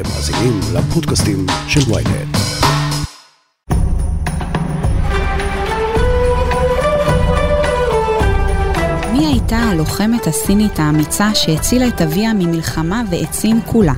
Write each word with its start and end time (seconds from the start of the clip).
אתם 0.00 0.08
מאזינים 0.08 0.60
לפודקאסטים 0.74 1.46
של 1.68 1.92
ויינט. 1.92 2.36
מי 9.12 9.26
הייתה 9.26 9.56
הלוחמת 9.56 10.26
הסינית 10.26 10.78
האמיצה 10.78 11.34
שהצילה 11.34 11.88
את 11.88 12.00
אביה 12.00 12.32
ממלחמה 12.32 13.02
ועצים 13.10 13.60
כולה? 13.66 13.92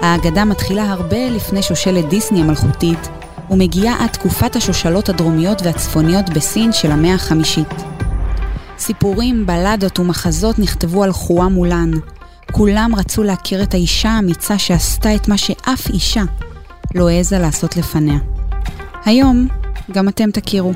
האגדה 0.00 0.44
מתחילה 0.44 0.92
הרבה 0.92 1.30
לפני 1.30 1.62
שושלת 1.62 2.08
דיסני 2.08 2.40
המלכותית, 2.40 3.08
ומגיעה 3.50 4.04
עד 4.04 4.10
תקופת 4.10 4.56
השושלות 4.56 5.08
הדרומיות 5.08 5.62
והצפוניות 5.62 6.30
בסין 6.30 6.72
של 6.72 6.90
המאה 6.90 7.14
החמישית. 7.14 7.72
סיפורים, 8.78 9.46
בלדות 9.46 9.98
ומחזות 9.98 10.58
נכתבו 10.58 11.04
על 11.04 11.12
חואה 11.12 11.48
מולן. 11.48 11.90
כולם 12.52 12.94
רצו 12.96 13.22
להכיר 13.22 13.62
את 13.62 13.74
האישה 13.74 14.08
האמיצה 14.08 14.58
שעשתה 14.58 15.14
את 15.14 15.28
מה 15.28 15.38
שאף 15.38 15.90
אישה 15.90 16.22
לא 16.94 17.08
העזה 17.08 17.38
לעשות 17.38 17.76
לפניה. 17.76 18.18
היום 19.04 19.48
גם 19.92 20.08
אתם 20.08 20.30
תכירו. 20.30 20.72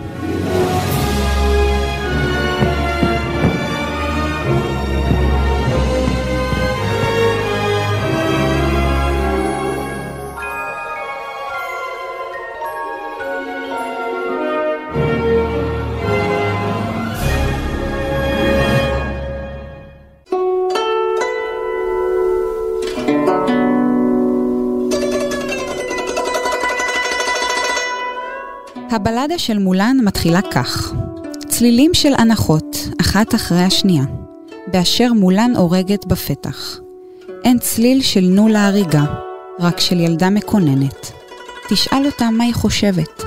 הבלדה 29.27 29.39
של 29.39 29.59
מולן 29.59 29.97
מתחילה 30.05 30.41
כך: 30.43 30.95
צלילים 31.49 31.95
של 31.95 32.13
אנחות, 32.19 32.89
אחת 33.01 33.35
אחרי 33.35 33.63
השנייה, 33.63 34.05
באשר 34.67 35.13
מולן 35.13 35.53
הורגת 35.57 36.07
בפתח. 36.07 36.79
אין 37.45 37.59
צליל 37.59 38.03
של 38.03 38.21
נו 38.21 38.49
להריגה, 38.49 39.05
רק 39.61 39.81
של 39.81 40.01
ילדה 40.01 40.31
מקוננת. 40.31 41.13
תשאל 41.69 42.07
אותה 42.07 42.31
מה 42.31 42.45
היא 42.45 42.55
חושבת. 42.55 43.23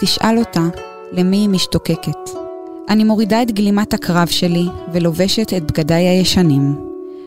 תשאל 0.00 0.38
אותה 0.38 0.66
למי 1.12 1.36
היא 1.36 1.48
משתוקקת. 1.48 2.30
אני 2.88 3.04
מורידה 3.04 3.42
את 3.42 3.50
גלימת 3.50 3.94
הקרב 3.94 4.28
שלי 4.28 4.66
ולובשת 4.92 5.52
את 5.56 5.72
בגדיי 5.72 6.08
הישנים. 6.08 6.76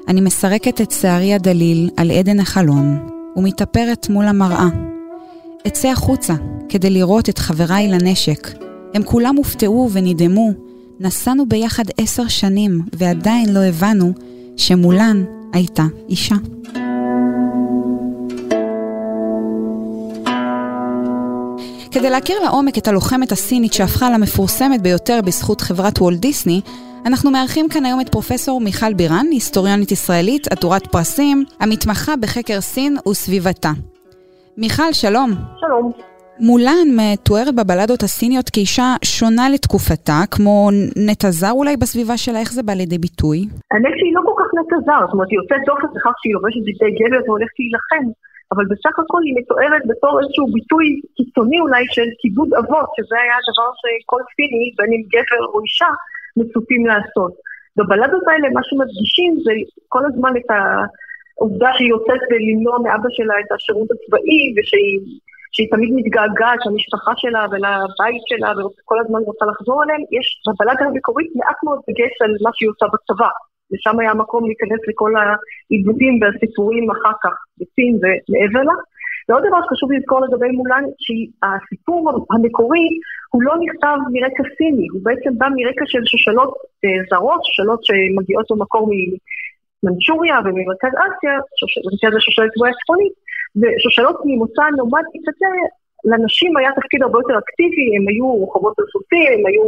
אני 0.08 0.22
מסרקת 0.22 0.82
את 0.82 0.92
שערי 0.92 1.34
הדליל 1.34 1.90
על 1.98 2.12
עדן 2.12 2.40
החלון, 2.40 3.08
ומתאפרת 3.36 4.10
מול 4.10 4.26
המראה. 4.26 4.68
אצא 5.68 5.88
החוצה 5.88 6.34
כדי 6.74 6.90
לראות 6.90 7.30
את 7.30 7.38
חבריי 7.38 7.88
לנשק. 7.88 8.48
הם 8.94 9.04
כולם 9.04 9.36
הופתעו 9.36 9.90
ונדהמו. 9.92 10.52
נסענו 11.00 11.46
ביחד 11.46 11.84
עשר 11.98 12.28
שנים, 12.28 12.82
ועדיין 12.94 13.54
לא 13.54 13.60
הבנו 13.60 14.14
שמולן 14.58 15.24
הייתה 15.54 15.84
אישה. 16.10 16.36
כדי 21.92 22.10
להכיר 22.10 22.40
לעומק 22.44 22.78
את 22.78 22.88
הלוחמת 22.88 23.32
הסינית 23.32 23.74
שהפכה 23.74 24.10
למפורסמת 24.10 24.82
ביותר 24.82 25.20
בזכות 25.26 25.62
חברת 25.62 26.02
וולט 26.02 26.20
דיסני, 26.20 26.62
אנחנו 27.06 27.32
מארחים 27.32 27.70
כאן 27.70 27.86
היום 27.86 28.02
את 28.02 28.10
פרופסור 28.10 28.62
מיכל 28.62 28.94
בירן, 28.94 29.26
היסטוריונית 29.32 29.92
ישראלית, 29.92 30.52
עטורת 30.52 30.88
פרסים, 30.88 31.46
המתמחה 31.60 32.16
בחקר 32.16 32.62
סין 32.62 32.98
וסביבתה. 33.10 33.72
מיכל, 34.58 34.94
שלום. 34.94 35.34
שלום. 35.60 36.13
מולן 36.40 36.88
מתוארת 36.98 37.56
בבלדות 37.60 38.04
הסיניות 38.04 38.48
כאישה 38.54 38.90
שונה 39.16 39.46
לתקופתה, 39.54 40.20
כמו 40.34 40.70
נטע 41.08 41.30
זר 41.42 41.54
אולי 41.60 41.76
בסביבה 41.82 42.18
שלה, 42.18 42.40
איך 42.40 42.52
זה 42.58 42.64
בא 42.68 42.74
לידי 42.74 42.98
ביטוי? 43.06 43.40
האמת 43.72 43.94
שהיא 44.00 44.14
לא 44.18 44.22
כל 44.28 44.36
כך 44.40 44.50
נטע 44.58 44.78
זר, 44.88 45.02
זאת 45.06 45.14
אומרת 45.14 45.30
היא 45.32 45.40
יוצאת 45.42 45.62
דופן 45.68 45.90
בכך 45.96 46.16
שהיא 46.22 46.34
לובשת 46.36 46.62
בגדי 46.68 46.92
גבר 47.00 47.22
והולכת 47.26 47.58
להילחם, 47.60 48.06
אבל 48.52 48.66
בסך 48.72 48.96
הכל 49.02 49.22
היא 49.26 49.36
מתוארת 49.40 49.84
בתור 49.92 50.14
איזשהו 50.22 50.46
ביטוי 50.58 50.86
קיצוני 51.18 51.60
אולי 51.66 51.84
של 51.96 52.08
כיבוד 52.20 52.50
אבות, 52.60 52.90
שזה 52.96 53.16
היה 53.24 53.36
הדבר 53.40 53.70
שכל 53.82 54.22
סיני, 54.36 54.66
בין 54.78 54.90
אם 54.96 55.04
גבר 55.14 55.42
או 55.52 55.58
אישה, 55.66 55.92
מצופים 56.40 56.84
לעשות. 56.92 57.34
בבלדות 57.78 58.26
האלה 58.30 58.48
מה 58.58 58.64
שמדגישים 58.68 59.32
זה 59.46 59.52
כל 59.94 60.04
הזמן 60.10 60.34
את 60.40 60.50
העובדה 60.56 61.70
שהיא 61.76 61.92
יוצאת 61.96 62.24
למנוע 62.48 62.76
מאבא 62.84 63.10
שלה 63.18 63.36
את 63.44 63.50
השירות 63.56 63.90
הצבאי 63.94 64.44
ושהיא 64.56 64.98
שהיא 65.54 65.72
תמיד 65.74 65.92
מתגעגעת 65.98 66.60
למשפחה 66.66 67.14
שלה 67.22 67.44
ולבית 67.52 68.24
שלה 68.30 68.50
וכל 68.58 68.98
הזמן 69.02 69.22
רוצה 69.30 69.46
לחזור 69.52 69.84
אליהם, 69.84 70.02
יש 70.18 70.28
בבלדה 70.46 70.86
המקורית 70.86 71.32
מעט 71.36 71.60
מאוד 71.66 71.80
דגש 71.88 72.14
על 72.24 72.32
מה 72.44 72.52
שהיא 72.54 72.70
עושה 72.70 72.86
בצבא. 72.94 73.32
ושם 73.72 74.00
היה 74.00 74.14
מקום 74.14 74.42
להיכנס 74.48 74.82
לכל 74.90 75.12
העיבודים 75.20 76.14
והסיפורים 76.22 76.86
אחר 76.92 77.16
כך 77.24 77.34
בסין 77.58 77.94
ומעבר 78.02 78.64
לה. 78.70 78.78
ועוד 79.30 79.44
דבר 79.48 79.62
שחשוב 79.66 79.92
לזכור 79.92 80.20
לגבי 80.26 80.52
מולן, 80.60 80.84
שהסיפור 81.04 82.26
המקורי 82.34 82.88
הוא 83.32 83.44
לא 83.44 83.54
נכתב 83.64 83.98
מרקע 84.14 84.44
סיני, 84.58 84.88
הוא 84.94 85.02
בעצם 85.04 85.32
בא 85.40 85.48
מרקע 85.58 85.86
של 85.88 86.04
שושלות 86.12 86.54
אה, 86.84 86.90
זרות, 87.10 87.42
שושלות 87.46 87.80
שמגיעות 87.88 88.48
במקור 88.52 88.90
ממנצ'וריה 89.84 90.36
וממרכז 90.46 90.94
אסיה, 91.04 91.36
במקרה 91.86 92.10
הזה 92.10 92.20
שושלת 92.20 92.52
גבוהה 92.56 92.72
צפונית, 92.84 93.14
ושושלות 93.60 94.18
ממוצא 94.26 94.64
נומדי 94.78 95.20
כזה, 95.28 95.48
לנשים 96.12 96.58
היה 96.58 96.72
תפקיד 96.76 97.02
הרבה 97.04 97.20
יותר 97.20 97.38
אקטיבי, 97.40 97.86
הם 97.98 98.08
היו 98.08 98.44
רחובות 98.44 98.76
על 98.80 98.86
הם 99.34 99.46
היו 99.50 99.66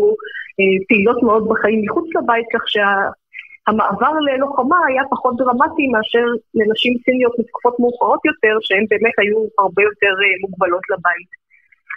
אה, 0.60 0.76
פעילות 0.88 1.24
מאוד 1.24 1.44
בחיים 1.50 1.82
מחוץ 1.86 2.08
לבית, 2.16 2.48
כך 2.54 2.64
שהמעבר 2.74 4.14
ללוחמה 4.28 4.80
היה 4.88 5.04
פחות 5.10 5.34
דרמטי 5.38 5.88
מאשר 5.94 6.26
לנשים 6.60 6.94
סיניות 7.04 7.34
מתקופות 7.40 7.80
מאוחרות 7.80 8.22
יותר, 8.26 8.58
שהן 8.62 8.86
באמת 8.90 9.16
היו 9.22 9.38
הרבה 9.60 9.82
יותר 9.90 10.14
אה, 10.24 10.36
מוגבלות 10.44 10.84
לבית. 10.92 11.30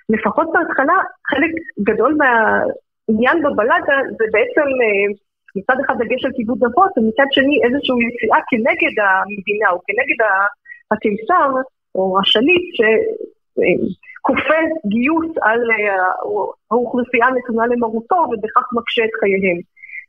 לפחות 0.09 0.49
בהתחלה, 0.53 0.97
חלק 1.31 1.51
גדול 1.89 2.13
מהעניין 2.21 3.43
בבלדה 3.43 3.97
זה 4.19 4.25
בעצם 4.33 4.69
אה, 4.83 5.07
מצד 5.59 5.77
אחד 5.83 5.95
דגש 6.03 6.25
על 6.25 6.33
כיבוד 6.37 6.61
אבות, 6.69 6.93
ומצד 6.97 7.29
שני 7.37 7.57
איזושהי 7.65 7.97
יציאה 8.07 8.41
כנגד 8.51 8.95
המדינה 9.05 9.69
או 9.73 9.79
כנגד 9.87 10.19
הקיסר, 10.93 11.51
או 11.97 12.03
השליט 12.21 12.67
שכופה 12.77 14.61
גיוס 14.93 15.31
על 15.47 15.61
אה, 15.71 16.05
האוכלוסייה 16.71 17.27
הנתונה 17.27 17.65
למרותו 17.67 18.21
ובכך 18.31 18.67
מקשה 18.77 19.05
את 19.05 19.15
חייהם. 19.21 19.61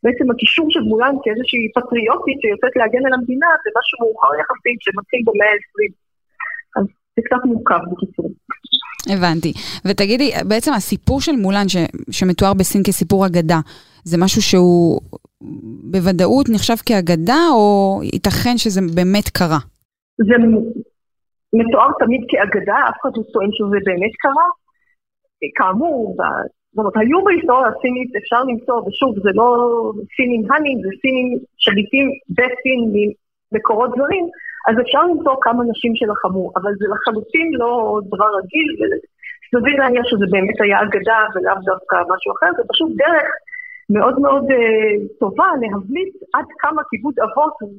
בעצם 0.04 0.32
הקישור 0.32 0.68
של 0.74 0.84
מולן 0.92 1.16
כאיזושהי 1.24 1.64
פטריוטית 1.76 2.38
שיוצאת 2.42 2.74
להגן 2.76 3.04
על 3.08 3.14
המדינה 3.14 3.48
זה 3.64 3.70
משהו 3.78 3.96
מאוחר 4.02 4.32
יחסית 4.42 4.80
שמתחיל 4.86 5.22
במאה 5.28 5.52
ה-20. 5.54 5.92
אז 6.78 6.86
זה 7.16 7.22
קצת 7.26 7.42
מורכב 7.46 7.80
בקיצור. 7.92 8.30
הבנתי. 9.14 9.54
ותגידי, 9.86 10.32
בעצם 10.48 10.74
הסיפור 10.74 11.22
של 11.22 11.32
מולן 11.32 11.70
ש, 11.70 11.76
שמתואר 12.12 12.54
בסין 12.54 12.84
כסיפור 12.84 13.26
אגדה, 13.26 13.60
זה 14.04 14.18
משהו 14.18 14.42
שהוא 14.42 15.02
בוודאות 15.92 16.46
נחשב 16.54 16.80
כאגדה, 16.86 17.42
או 17.54 18.00
ייתכן 18.14 18.58
שזה 18.58 18.82
באמת 18.96 19.28
קרה? 19.38 19.62
זה 20.18 20.36
מתואר 21.54 21.92
תמיד 22.00 22.22
כאגדה, 22.30 22.78
אף 22.90 22.98
אחד 23.02 23.10
לא 23.18 23.24
טוען 23.34 23.52
שזה 23.58 23.78
באמת 23.86 24.14
קרה. 24.24 24.48
כאמור, 25.58 26.16
זאת 26.72 26.78
אומרת, 26.78 26.98
היו 27.02 27.24
בהיסטוריה 27.26 27.70
הסינית, 27.72 28.10
אפשר 28.22 28.42
למצוא, 28.50 28.78
ושוב, 28.86 29.12
זה 29.26 29.32
לא 29.40 29.50
סינים 30.16 30.42
האנים, 30.52 30.78
זה 30.86 30.92
סינים 31.02 31.28
שליטים 31.64 32.08
בסין 32.38 32.80
ממקורות 32.94 33.92
זרים, 33.98 34.26
אז 34.68 34.76
אפשר 34.84 35.02
למצוא 35.10 35.34
כמה 35.46 35.62
נשים 35.72 35.94
שלחמו, 36.00 36.52
אבל 36.58 36.72
זה 36.80 36.86
לחלוטין 36.94 37.48
לא 37.62 37.72
דבר 38.12 38.30
רגיל, 38.40 38.70
וסביר 38.80 39.76
להניח 39.82 40.06
שזה 40.10 40.26
באמת 40.34 40.58
היה 40.64 40.78
אגדה 40.84 41.20
ולאו 41.34 41.60
דווקא 41.72 41.96
משהו 42.12 42.30
אחר, 42.36 42.50
זה 42.58 42.64
פשוט 42.72 42.92
דרך 43.04 43.30
מאוד 43.90 44.20
מאוד 44.20 44.44
uh, 44.44 45.20
טובה 45.20 45.50
להבליט 45.62 46.14
עד 46.34 46.46
כמה 46.60 46.82
כיבוד 46.90 47.16
אבות 47.26 47.54
הוא 47.62 47.74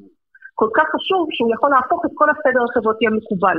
כל 0.55 0.69
כך 0.75 0.87
חשוב 0.95 1.27
שהוא 1.35 1.53
יכול 1.55 1.69
להפוך 1.75 2.05
את 2.05 2.11
כל 2.19 2.29
הסדר 2.29 2.61
החברתי 2.69 3.07
המקובל. 3.07 3.57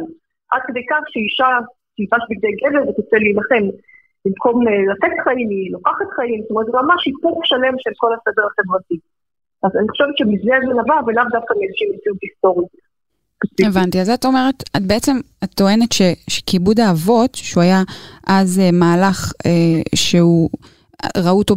עד 0.52 0.62
כדי 0.66 0.84
כך 0.90 1.02
שאישה 1.12 1.50
תלבש 1.96 2.22
בגדי 2.30 2.54
גבר 2.60 2.82
ותצא 2.88 3.16
להילחם. 3.16 3.64
במקום 4.24 4.68
אה, 4.68 4.72
לתת 4.92 5.14
חיים, 5.24 5.48
היא 5.50 5.72
לוקחת 5.72 6.08
חיים, 6.16 6.40
זאת 6.42 6.50
אומרת, 6.50 6.66
זה 6.66 6.72
ממש 6.82 7.00
היפוך 7.06 7.36
שלם 7.44 7.74
של 7.82 7.90
כל 7.96 8.10
הסדר 8.14 8.44
החברתי. 8.48 8.98
אז 9.64 9.70
אני 9.78 9.88
חושבת 9.92 10.14
שמזה 10.18 10.54
זה 10.66 10.72
נבע, 10.80 10.98
ולאו 11.06 11.24
דווקא 11.32 11.52
מאיזושהי 11.58 11.86
מציאות 11.92 12.18
היסטורית. 12.22 12.72
הבנתי, 13.66 14.00
אז 14.00 14.10
את 14.10 14.24
אומרת, 14.24 14.62
את 14.76 14.82
בעצם, 14.82 15.16
את 15.44 15.50
טוענת 15.54 15.92
ש, 15.92 16.02
שכיבוד 16.30 16.80
האבות, 16.80 17.34
שהוא 17.34 17.62
היה 17.62 17.82
אז 18.28 18.60
אה, 18.62 18.70
מהלך 18.72 19.32
אה, 19.46 19.82
שהוא, 19.94 20.50
ראו 21.16 21.38
אותו 21.38 21.54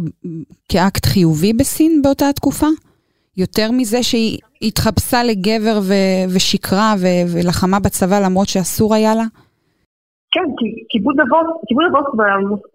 כאקט 0.68 1.06
חיובי 1.06 1.52
בסין 1.52 2.02
באותה 2.02 2.28
התקופה? 2.28 2.66
יותר 3.36 3.68
מזה 3.72 4.02
שהיא 4.02 4.38
התחפשה 4.62 5.20
לגבר 5.30 5.78
ו- 5.88 6.24
ושיקרה 6.34 6.94
ו- 7.00 7.24
ולחמה 7.32 7.78
בצבא 7.84 8.18
למרות 8.26 8.48
שאסור 8.48 8.94
היה 8.94 9.14
לה? 9.14 9.26
כן, 10.32 10.48
כי 10.58 10.66
כיבוד 10.90 11.16
אבות, 11.20 11.46
כיבוד 11.68 11.84
אבות 11.90 12.06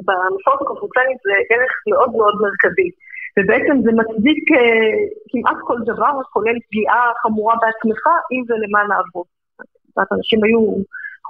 במסורת 0.07 0.59
הקונפוציאנית 0.61 1.19
זה 1.25 1.33
ערך 1.51 1.73
מאוד 1.91 2.09
מאוד 2.17 2.35
מרכזי. 2.43 2.89
ובעצם 3.35 3.75
זה 3.85 3.91
מצדיק 3.99 4.41
uh, 4.51 4.59
כמעט 5.31 5.59
כל 5.67 5.79
דבר, 5.91 6.13
כולל 6.33 6.57
פגיעה 6.65 7.03
חמורה 7.21 7.55
בעצמך, 7.61 8.03
אם 8.33 8.41
זה 8.47 8.53
למען 8.63 8.89
האבות. 8.91 9.27
אנשים 10.15 10.39
היו 10.43 10.61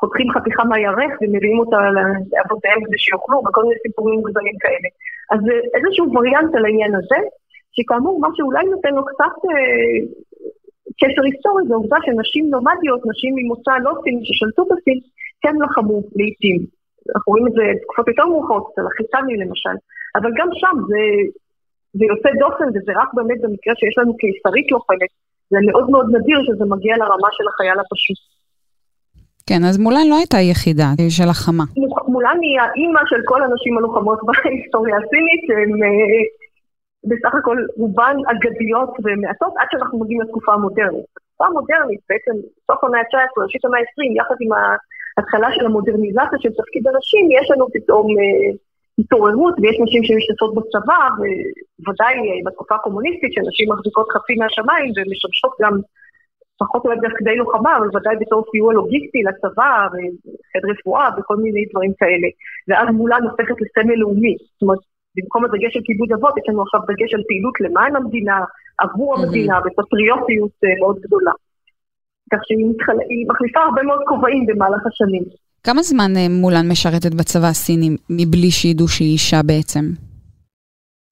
חותכים 0.01 0.27
חתיכה 0.33 0.63
מהירך 0.63 1.12
ומביאים 1.21 1.59
אותה 1.59 1.80
לאבותיהם 2.31 2.80
כדי 2.86 3.00
שיאכלו, 3.06 3.38
וכל 3.45 3.63
מיני 3.63 3.80
סיפורים 3.86 4.21
גדולים 4.27 4.57
כאלה. 4.63 4.89
אז 5.33 5.42
איזשהו 5.75 6.06
וריאנט 6.13 6.56
על 6.56 6.65
העניין 6.65 6.95
הזה, 6.95 7.19
שכאמור, 7.75 8.15
מה 8.19 8.30
שאולי 8.36 8.63
נותן 8.74 8.94
לו 8.98 9.03
קצת 9.06 9.36
uh, 9.50 10.01
קשר 11.00 11.24
היסטורי, 11.27 11.63
זה 11.68 11.74
העובדה 11.74 11.98
שנשים 12.06 12.45
נומדיות, 12.53 13.01
נשים 13.12 13.31
ממוצא 13.38 13.74
לא 13.86 13.92
סיני 14.03 14.21
ששלטו 14.27 14.63
בסין, 14.69 15.00
כן 15.42 15.56
לחמו 15.63 15.98
לעיתים. 16.18 16.59
אנחנו 17.15 17.30
רואים 17.31 17.47
את 17.47 17.54
זה 17.57 17.63
בתקופות 17.75 18.07
יותר 18.07 18.25
מאוחרות, 18.25 18.65
אצל 18.71 18.86
החיצני 18.89 19.36
למשל, 19.44 19.75
אבל 20.18 20.31
גם 20.39 20.50
שם 20.62 20.75
זה, 20.89 21.01
זה 21.97 22.06
יוצא 22.12 22.30
דופן, 22.44 22.68
וזה 22.74 22.92
רק 23.01 23.09
באמת 23.13 23.39
במקרה 23.44 23.74
שיש 23.80 23.95
לנו 23.97 24.18
קיסרית 24.18 24.71
לוחמת. 24.71 25.12
זה 25.51 25.57
מאוד 25.69 25.89
מאוד 25.89 26.07
נדיר 26.15 26.39
שזה 26.47 26.65
מגיע 26.74 26.94
לרמה 26.97 27.30
של 27.38 27.45
החייל 27.50 27.80
הפשוט. 27.80 28.40
כן, 29.47 29.61
אז 29.69 29.77
מולן 29.77 30.07
לא 30.09 30.15
הייתה 30.17 30.38
היחידה 30.38 30.89
של 31.09 31.29
החמה. 31.29 31.63
מולן 32.07 32.38
היא 32.41 32.59
האימא 32.61 33.01
של 33.09 33.21
כל 33.25 33.43
הנשים 33.43 33.77
הלוחמות 33.77 34.19
בהיסטוריה 34.27 34.95
הסינית, 34.97 35.43
הן 35.57 35.83
אה, 35.83 36.21
בסך 37.09 37.33
הכל 37.39 37.57
רובן 37.77 38.15
אגדיות 38.31 38.91
ומעטות, 39.03 39.53
עד 39.59 39.67
שאנחנו 39.71 39.99
מגיעים 39.99 40.21
לתקופה 40.21 40.53
המודרנית. 40.53 41.05
בתקופה 41.15 41.45
המודרנית, 41.45 41.99
בעצם 42.09 42.35
סוף 42.67 42.83
המאה 42.83 42.99
ה-19, 42.99 43.43
ראשית 43.43 43.65
המאה 43.65 43.79
ה-20, 43.79 44.17
יחד 44.19 44.38
עם 44.43 44.51
ההתחלה 45.17 45.49
של 45.55 45.65
המודרניזציה 45.65 46.39
של 46.44 46.53
תפקיד 46.59 46.83
הנשים, 46.87 47.23
יש 47.37 47.51
לנו 47.51 47.65
פתאום 47.75 48.05
אה, 48.19 48.49
התעוררות, 48.99 49.55
ויש 49.61 49.75
נשים 49.85 50.03
שמשתתפות 50.03 50.51
בצבא, 50.55 51.01
וודאי 51.87 52.15
אה, 52.29 52.39
בתקופה 52.45 52.75
הקומוניסטית, 52.75 53.31
שנשים 53.35 53.67
מחזיקות 53.71 54.07
חצי 54.13 54.33
מהשמיים 54.39 54.89
ומשמשות 54.95 55.53
גם 55.61 55.73
פחות 56.61 56.81
או 56.85 56.91
יותר 56.91 57.11
כדי 57.17 57.35
לוחמה, 57.35 57.77
אבל 57.77 57.87
ודאי 57.95 58.15
בתור 58.21 58.41
סיוע 58.51 58.73
לוגיסטי 58.73 59.21
לצבא, 59.27 59.73
וחד 59.91 60.63
רפואה 60.71 61.07
וכל 61.17 61.37
מיני 61.43 61.63
דברים 61.71 61.93
כאלה. 61.99 62.27
ואז 62.67 62.87
מולן 62.99 63.23
הופכת 63.27 63.57
לסמל 63.61 63.97
לאומי. 64.01 64.35
זאת 64.53 64.61
אומרת, 64.61 64.81
במקום 65.15 65.45
הדגש 65.45 65.73
של 65.73 65.83
כיבוד 65.87 66.11
אבות, 66.11 66.33
יש 66.37 66.45
לנו 66.49 66.61
עכשיו 66.61 66.79
דגש 66.89 67.13
על 67.13 67.23
פעילות 67.27 67.55
למען 67.63 67.95
המדינה, 67.95 68.37
עבור 68.83 69.09
המדינה, 69.15 69.55
בפטריוטיות 69.65 70.55
אה, 70.63 70.69
מאוד 70.81 70.97
גדולה. 71.05 71.31
כך 72.31 72.39
שהיא 72.47 72.65
מתחל... 72.69 72.97
מחליפה 73.31 73.59
הרבה 73.59 73.81
מאוד 73.83 74.01
כובעים 74.07 74.45
במהלך 74.45 74.83
השנים. 74.89 75.23
כמה 75.63 75.81
זמן 75.81 76.11
אה, 76.17 76.27
מולן 76.41 76.65
משרתת 76.71 77.13
בצבא 77.19 77.47
הסיני 77.47 77.89
מבלי 78.09 78.51
שידעו 78.51 78.87
שהיא 78.87 79.13
אישה 79.13 79.39
בעצם? 79.49 79.85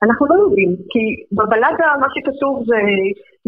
אנחנו 0.03 0.25
לא 0.29 0.35
יודעים, 0.43 0.71
כי 0.91 1.03
בבלדה 1.37 1.87
מה 2.01 2.07
שכתוב 2.13 2.63
זה, 2.69 2.81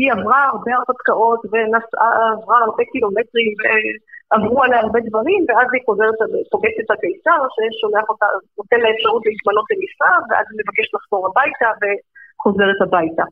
היא 0.01 0.11
עברה 0.15 0.39
הרבה 0.51 0.71
הרפתקאות 0.75 1.41
ונסעה, 1.51 2.09
עברה 2.35 2.57
הרבה 2.65 2.83
קילומטרים 2.91 3.51
ועברו 3.61 4.59
עליה 4.63 4.79
הרבה 4.85 4.99
דברים, 5.07 5.41
ואז 5.47 5.67
היא 5.73 5.83
חוזרת, 5.87 6.17
פוגשת 6.51 6.79
את 6.85 6.91
הקיסר 6.93 7.39
ששולח 7.53 8.05
אותה, 8.09 8.27
נותן 8.59 8.79
לה 8.83 8.89
אפשרות 8.95 9.23
להתמנות 9.27 9.67
למשרה, 9.71 10.13
ואז 10.27 10.45
היא 10.49 10.57
מבקשת 10.61 10.93
לחזור 10.97 11.21
הביתה 11.27 11.69
וחוזרת 11.79 12.79
הביתה. 12.85 13.25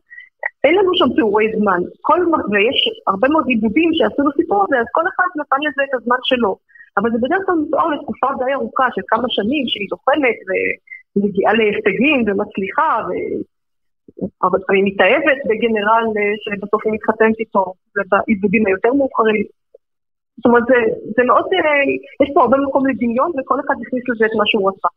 אין 0.64 0.74
לנו 0.78 0.92
שם 0.98 1.10
תיאורי 1.16 1.48
זמן, 1.56 1.80
כל, 2.06 2.20
ויש 2.50 2.80
הרבה 3.10 3.28
מאוד 3.32 3.46
עיבודים 3.52 3.90
שעשו 3.96 4.22
בסיפור 4.28 4.58
הזה, 4.64 4.76
אז 4.82 4.88
כל 4.96 5.04
אחד 5.10 5.28
נתן 5.40 5.60
לזה 5.66 5.82
את 5.88 5.94
הזמן 5.98 6.20
שלו. 6.30 6.52
אבל 6.98 7.08
זה 7.12 7.18
בדרך 7.22 7.42
כלל 7.46 7.54
מתואר 7.62 7.88
לתקופה 7.94 8.28
די 8.40 8.52
ארוכה 8.54 8.86
של 8.94 9.04
כמה 9.12 9.28
שנים 9.36 9.62
שהיא 9.70 9.88
לוחמת 9.92 10.38
ומגיעה 11.16 11.52
להישגים 11.58 12.18
ומצליחה, 12.26 12.90
והרבה 14.18 14.58
פעמים 14.66 14.84
מתאהבת 14.84 15.38
בגנרל 15.48 16.04
אה, 16.16 16.34
שבסוף 16.42 16.80
היא 16.84 16.92
מתחתנת 16.96 17.36
איתו, 17.40 17.64
זה 17.94 18.02
בעיבודים 18.10 18.66
היותר 18.66 18.92
מאוחרים. 18.92 19.44
זאת 20.36 20.46
אומרת, 20.46 20.62
זה, 20.68 20.78
זה 21.16 21.22
מאוד, 21.26 21.44
אה, 21.52 21.84
יש 22.22 22.28
פה 22.34 22.40
הרבה 22.42 22.56
מקום 22.66 22.86
לדמיון 22.86 23.30
וכל 23.38 23.58
אחד 23.60 23.74
הכניס 23.82 24.04
לזה 24.08 24.24
את 24.26 24.34
מה 24.38 24.44
שהוא 24.46 24.70
רצה. 24.70 24.88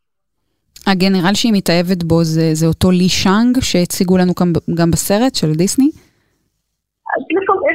הגנרל 0.92 1.34
שהיא 1.34 1.54
מתאהבת 1.56 2.04
בו 2.04 2.24
זה, 2.24 2.46
זה 2.54 2.66
אותו 2.68 2.92
לי 2.92 3.10
שאנג 3.10 3.54
שהציגו 3.62 4.18
לנו 4.18 4.34
גם, 4.40 4.50
גם 4.80 4.92
בסרט 4.92 5.36
של 5.36 5.52
דיסני? 5.62 5.90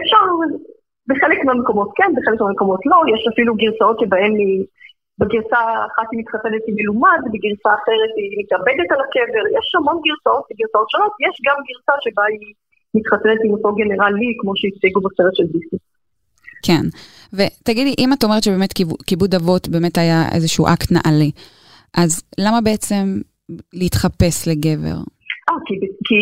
אפשר, 0.02 0.24
בחלק 1.08 1.44
מהמקומות 1.44 1.90
כן, 1.96 2.10
בחלק 2.16 2.40
מהמקומות 2.40 2.80
לא, 2.86 2.96
יש 3.14 3.22
אפילו 3.32 3.54
גרסאות 3.54 4.00
שבהן 4.00 4.32
היא, 4.40 4.64
בגרסה 5.20 5.60
אחת 5.88 6.06
היא 6.10 6.20
מתחתנת 6.22 6.62
עם 6.68 6.74
מלומד, 6.78 7.20
בגרסה 7.32 7.70
אחרת 7.78 8.12
היא 8.18 8.38
מתאבדת 8.40 8.88
על 8.94 9.00
הקבר, 9.04 9.44
יש 9.58 9.66
המון 9.78 9.98
גרסאות 10.06 10.44
וגרסאות 10.48 10.88
שונות, 10.92 11.12
יש 11.26 11.36
גם 11.46 11.56
גרסה 11.68 11.94
שבה 12.04 12.24
היא 12.32 12.52
מתחתנת 12.96 13.40
עם 13.44 13.50
אותו 13.54 13.70
גנרל 13.78 14.12
לי, 14.20 14.30
כמו 14.40 14.52
שהציגו 14.58 15.00
בסרט 15.04 15.34
של 15.38 15.46
דיסני. 15.52 15.78
כן, 16.66 16.84
ותגידי, 17.36 17.94
אם 17.98 18.12
את 18.12 18.24
אומרת 18.24 18.42
שבאמת 18.42 18.72
כיבוד 19.06 19.34
אבות 19.34 19.68
באמת 19.68 19.98
היה 19.98 20.20
איזשהו 20.34 20.66
אקט 20.66 20.88
נעלה, 20.96 21.30
אז 21.96 22.22
למה 22.44 22.60
בעצם 22.60 23.04
להתחפש 23.72 24.48
לגבר? 24.48 24.98
אה, 25.48 25.58
כי, 25.66 25.74
כי 26.06 26.20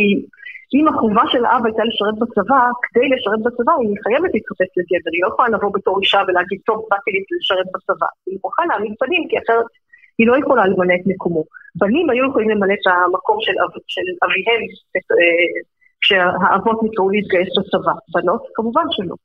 אם 0.74 0.88
החובה 0.88 1.24
של 1.32 1.44
האב 1.44 1.62
הייתה 1.66 1.84
לשרת 1.84 2.16
בצבא, 2.22 2.62
כדי 2.84 3.08
לשרת 3.14 3.40
בצבא 3.46 3.72
היא 3.80 3.96
חייבת 4.04 4.30
להתחפש 4.34 4.70
לגבר, 4.76 5.10
היא 5.14 5.22
לא 5.24 5.28
יכולה 5.32 5.48
לבוא 5.48 5.70
בתור 5.76 5.94
אישה 6.02 6.20
ולהגיד, 6.26 6.60
טוב, 6.66 6.78
באתי 6.90 7.10
לשרת 7.40 7.68
בצבא. 7.74 8.08
היא 8.26 8.38
מוכרחה 8.42 8.62
להעמיד 8.68 8.94
פנים, 9.00 9.22
כי 9.28 9.36
אחרת 9.42 9.66
היא 10.18 10.26
לא 10.26 10.34
יכולה 10.42 10.66
למלא 10.66 10.94
את 10.94 11.06
מקומו. 11.06 11.42
בנים 11.80 12.10
היו 12.10 12.28
יכולים 12.28 12.50
למלא 12.50 12.74
את 12.78 12.86
המקום 12.86 13.38
של, 13.40 13.56
אב, 13.62 13.72
של 13.94 14.06
אביהם, 14.24 14.62
אה, 14.96 15.60
כשהאבות 16.00 16.78
נקראו 16.82 17.10
להתגייס 17.10 17.50
בצבא. 17.58 17.94
בנות, 18.14 18.42
כמובן 18.54 18.86
שלא. 18.90 19.16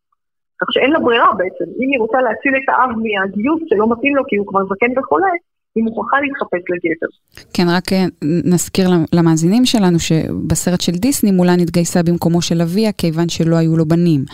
כך 0.60 0.68
שאין 0.74 0.92
לה 0.92 1.00
ברירה 1.00 1.34
בעצם. 1.40 1.68
אם 1.80 1.88
היא 1.92 2.00
רוצה 2.00 2.22
להציל 2.22 2.54
את 2.56 2.70
האב 2.70 2.90
מהגיוס 3.04 3.62
שלא 3.70 3.86
מתאים 3.92 4.16
לו 4.16 4.24
כי 4.28 4.36
הוא 4.36 4.48
כבר 4.48 4.64
זקן 4.70 5.00
וחולה, 5.00 5.32
היא 5.76 5.84
מוכרחה 5.84 6.18
להתחפש 6.22 6.64
לגבר. 6.70 7.08
כן, 7.54 7.64
רק 7.70 7.94
אה, 7.94 8.06
נזכיר 8.24 8.90
למאזינים 9.14 9.66
שלנו 9.66 10.00
שבסרט 10.00 10.82
של 10.82 10.92
דיסני 10.92 11.32
מולן 11.32 11.60
התגייסה 11.60 12.04
במקומו 12.04 12.42
של 12.42 12.62
אביה 12.62 12.92
כיוון 12.92 13.30
שלא 13.30 13.56
היו 13.56 13.78
לו 13.78 13.86
בנים. 13.86 14.26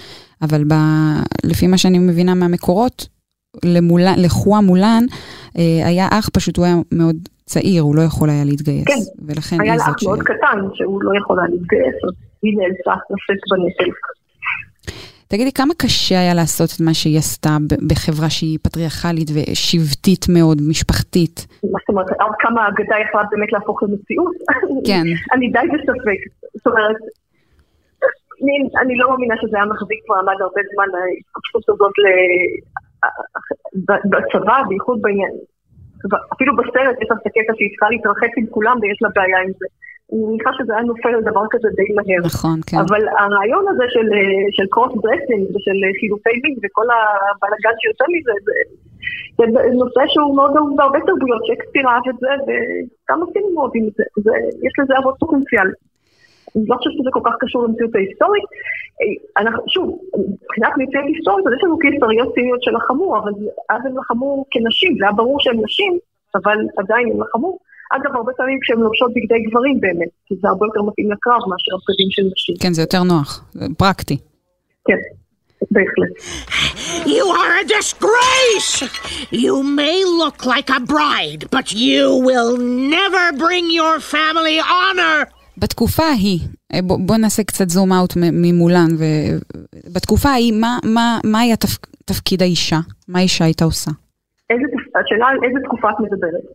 אבל 0.41 0.63
ב... 0.63 0.73
לפי 1.43 1.67
מה 1.67 1.77
שאני 1.77 1.99
מבינה 1.99 2.33
מהמקורות, 2.35 3.07
למולן, 3.65 4.13
לחואה 4.17 4.61
מולן 4.61 5.03
אה, 5.57 5.87
היה 5.87 6.07
אח, 6.11 6.29
פשוט 6.29 6.57
הוא 6.57 6.65
היה 6.65 6.75
מאוד 6.91 7.15
צעיר, 7.45 7.81
הוא 7.81 7.95
לא 7.95 8.01
יכול 8.01 8.29
היה 8.29 8.45
להתגייס. 8.45 8.87
כן, 8.87 9.25
ולכן 9.27 9.61
היה 9.61 9.75
לה 9.75 9.83
אח 9.83 10.03
מאוד 10.03 10.19
קטן 10.19 10.59
שהוא 10.73 11.03
לא 11.03 11.11
יכול 11.19 11.39
היה 11.39 11.49
להתגייס, 11.49 11.95
אז 12.07 12.13
היא 12.43 12.57
נאלצה 12.57 12.91
לשאת 13.09 13.41
בנטל. 13.51 13.91
תגידי, 15.31 15.51
כמה 15.51 15.73
קשה 15.83 16.19
היה 16.19 16.33
לעשות 16.33 16.69
את 16.75 16.81
מה 16.87 16.93
שהיא 16.93 17.17
עשתה 17.17 17.53
בחברה 17.89 18.29
שהיא 18.29 18.57
פטריארכלית 18.63 19.29
ושבטית 19.35 20.23
מאוד, 20.35 20.57
משפחתית? 20.69 21.35
מה 21.73 21.79
זאת 21.81 21.89
אומרת, 21.89 22.09
עד 22.09 22.33
כמה 22.39 22.59
האגדה 22.65 22.95
יכולה 23.05 23.23
באמת 23.31 23.51
להפוך 23.53 23.83
למציאות? 23.83 24.35
כן. 24.87 25.05
אני 25.33 25.45
די 25.55 25.67
בספק. 25.73 26.19
זאת 26.55 26.67
אומרת, 26.67 26.99
אני, 28.41 28.55
אני 28.81 28.93
לא 28.97 29.09
מאמינה 29.09 29.35
שזה 29.41 29.55
היה 29.57 29.65
מחזיק 29.65 30.01
מעמד 30.09 30.37
הרבה 30.41 30.61
זמן, 30.73 30.89
ההתפתחות 30.99 31.63
הזאת 31.69 31.95
בצבא, 34.11 34.57
בייחוד 34.69 35.01
בעניין. 35.01 35.33
אפילו 36.33 36.51
בסרט 36.55 36.97
יש 37.01 37.07
לך 37.11 37.17
את 37.21 37.27
הקטע 37.29 37.53
שהיא 37.57 37.69
צריכה 37.71 37.89
להתרחץ 37.89 38.33
עם 38.37 38.45
כולם 38.55 38.77
ויש 38.81 38.99
לה 39.01 39.09
בעיה 39.15 39.39
עם 39.45 39.51
זה. 39.59 39.67
אני 40.11 40.21
מניחה 40.27 40.51
שזה 40.57 40.73
היה 40.73 40.83
נופל 40.83 41.13
על 41.17 41.23
דבר 41.29 41.45
כזה 41.51 41.67
די 41.77 41.89
מהר. 41.95 42.21
נכון, 42.25 42.59
כן. 42.67 42.77
אבל 42.77 43.01
הרעיון 43.19 43.65
הזה 43.71 43.85
של, 43.93 44.07
של 44.55 44.65
cross-dressing 44.73 45.43
ושל 45.53 45.79
חילופי 45.99 46.35
מין 46.43 46.55
וכל 46.63 46.87
הבלאגן 46.95 47.75
שיוצא 47.81 48.05
מזה, 48.13 48.35
זה, 48.45 48.53
זה 49.37 49.45
נושא 49.83 50.03
שהוא 50.07 50.35
מאוד 50.35 50.51
אהוב 50.57 50.77
בהרבה 50.77 50.99
תרבויות, 51.07 51.41
שייקספיר 51.45 51.85
אהב 51.87 52.05
את 52.09 52.17
זה, 52.23 52.31
וגם 52.45 53.23
הסינים 53.23 53.57
אוהבים 53.57 53.85
את 53.87 53.93
זה, 53.97 54.03
זה, 54.25 54.31
יש 54.65 54.73
לזה 54.79 54.93
הבון 54.99 55.15
פוטנציאל. 55.19 55.69
אני 56.55 56.65
לא 56.67 56.75
חושבת 56.75 56.93
שזה 56.93 57.09
כל 57.13 57.23
כך 57.25 57.35
קשור 57.39 57.63
למציאות 57.63 57.95
ההיסטורית. 57.95 58.43
אנחנו, 59.37 59.63
שוב, 59.67 59.99
מבחינת 60.43 60.73
מציאות 60.77 61.05
היסטורית, 61.07 61.47
אז 61.47 61.53
יש 61.57 61.63
לנו 61.63 61.77
קיסריות 61.77 62.33
סיניות 62.35 62.63
שלחמו, 62.63 63.17
אבל 63.17 63.31
אז 63.69 63.81
הם 63.85 63.97
לחמו 63.97 64.45
כנשים, 64.51 64.97
זה 64.97 65.05
היה 65.05 65.13
ברור 65.13 65.39
שהם 65.39 65.57
נשים, 65.65 65.93
אבל 66.35 66.57
עדיין 66.77 67.11
הם 67.11 67.21
לחמו. 67.21 67.66
אגב, 67.95 68.15
הרבה 68.15 68.31
פעמים 68.37 68.59
כשהן 68.61 68.79
לובשות 68.79 69.11
בגדי 69.15 69.39
גברים 69.49 69.79
באמת, 69.79 70.11
כי 70.25 70.35
זה 70.41 70.47
הרבה 70.47 70.65
יותר 70.65 70.81
מתאים 70.81 71.11
לקרב 71.11 71.41
מאשר 71.49 71.71
הבגדים 71.75 72.09
של 72.15 72.23
נשים. 72.33 72.55
כן, 72.61 72.73
זה 72.73 72.81
יותר 72.81 73.03
נוח, 73.03 73.45
זה 73.53 73.65
פרקטי. 73.77 74.17
כן. 74.87 75.01
בהחלט. 75.71 76.13
You 77.05 77.25
are 77.41 77.53
a 77.63 77.65
disgrace! 77.77 78.73
You 79.31 79.55
may 79.79 79.97
look 80.21 80.39
like 80.45 80.69
a 80.69 80.79
bride, 80.93 81.41
but 81.55 81.67
you 81.73 82.03
will 82.27 82.53
never 82.97 83.25
bring 83.43 83.65
your 83.79 83.95
family 84.13 84.59
honor! 84.61 85.37
בתקופה 85.57 86.03
ההיא, 86.03 86.39
אה, 86.73 86.81
בוא, 86.81 86.97
בוא 87.05 87.17
נעשה 87.17 87.43
קצת 87.43 87.69
זום 87.69 87.93
אאוט 87.93 88.13
ממולן. 88.15 88.87
ובתקופה 88.99 90.29
ההיא, 90.29 90.53
מה, 90.53 90.77
מה, 90.83 91.19
מה 91.23 91.39
היה 91.39 91.55
תפ, 91.55 91.77
תפקיד 92.05 92.41
האישה? 92.41 92.79
מה 93.07 93.19
האישה 93.19 93.45
הייתה 93.45 93.65
עושה? 93.65 93.91
איזה, 94.49 94.63
השאלה 94.99 95.27
על 95.27 95.37
איזה 95.43 95.59
תקופה 95.63 95.89
את 95.89 95.99
מדברת. 95.99 96.45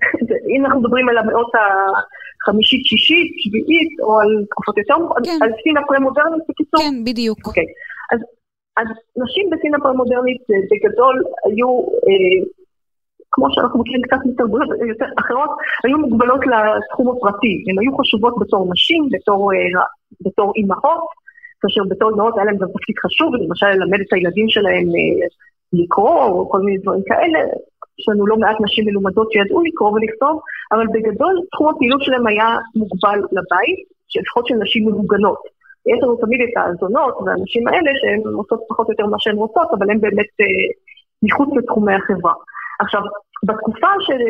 אם 0.57 0.67
אנחנו 0.67 0.81
מדברים 0.81 1.09
על 1.09 1.19
המאות 1.19 1.53
החמישית, 1.61 2.87
שישית, 2.87 3.33
שביעית, 3.43 3.93
או 4.03 4.21
על 4.21 4.45
תקופות 4.51 4.79
יותר, 4.79 4.95
כן. 5.25 5.39
על 5.43 5.51
סין 5.63 5.77
הפרה-מודרנית 5.77 6.43
בקיצור? 6.49 6.81
כן, 6.81 6.95
בדיוק. 7.05 7.39
אוקיי. 7.47 7.67
אז, 8.13 8.21
אז 8.81 8.87
נשים 9.23 9.51
בסין 9.51 9.75
הפרה-מודרנית 9.75 10.43
אה, 10.51 10.57
בגדול 10.71 11.17
היו, 11.47 11.71
אה, 12.07 12.39
כמו 13.31 13.47
שאנחנו 13.53 13.81
מכירים 13.81 14.03
קצת 14.03 14.21
מתרבויות 14.27 14.69
יותר 14.89 15.07
אחרות, 15.21 15.51
היו 15.85 15.99
מוגבלות 15.99 16.41
לתחום 16.53 17.07
הפרטי. 17.17 17.55
הן 17.67 17.77
היו 17.81 17.97
חשובות 17.99 18.35
בתור 18.41 18.73
נשים, 18.73 19.09
בתור, 19.13 19.53
אה, 19.53 19.83
בתור 20.27 20.53
אימהות, 20.57 21.05
כאשר 21.63 21.83
בתור 21.89 22.11
אימהות 22.11 22.35
היה 22.37 22.45
להם 22.45 22.57
גם 22.57 22.69
תפקיד 22.69 22.97
חשוב, 23.05 23.35
למשל 23.35 23.67
ללמד 23.67 24.01
את 24.01 24.13
הילדים 24.13 24.49
שלהם 24.49 24.87
אה, 24.97 25.27
לקרוא, 25.73 26.25
או 26.25 26.51
כל 26.51 26.61
מיני 26.61 26.79
דברים 26.79 27.03
כאלה. 27.07 27.41
יש 28.03 28.09
לנו 28.09 28.27
לא 28.27 28.37
מעט 28.37 28.57
נשים 28.61 28.85
מלומדות 28.87 29.33
שידעו 29.33 29.63
לקרוא 29.63 29.91
ולכתוב, 29.93 30.41
אבל 30.73 30.87
בגדול 30.95 31.35
תחום 31.53 31.69
הפעילות 31.69 32.03
שלהם 32.03 32.27
היה 32.27 32.49
מוגבל 32.77 33.19
לבית, 33.37 33.79
שלפחות 34.09 34.47
של 34.47 34.55
נשים 34.55 34.89
מבוגנות. 34.89 35.41
יש 35.93 35.99
לנו 36.03 36.17
תמיד 36.17 36.41
את 36.41 36.55
הזונות 36.57 37.15
והנשים 37.25 37.69
האלה 37.69 37.91
שהן 38.01 38.21
עושות 38.35 38.61
פחות 38.69 38.87
או 38.87 38.93
יותר 38.93 39.07
מה 39.07 39.17
שהן 39.21 39.37
רוצות, 39.37 39.69
אבל 39.79 39.91
הן 39.91 40.01
באמת 40.01 40.33
אה, 40.41 40.67
מחוץ 41.23 41.49
לתחומי 41.57 41.95
החברה. 41.95 42.35
עכשיו, 42.81 43.03
בתקופה 43.47 43.93
של, 44.07 44.23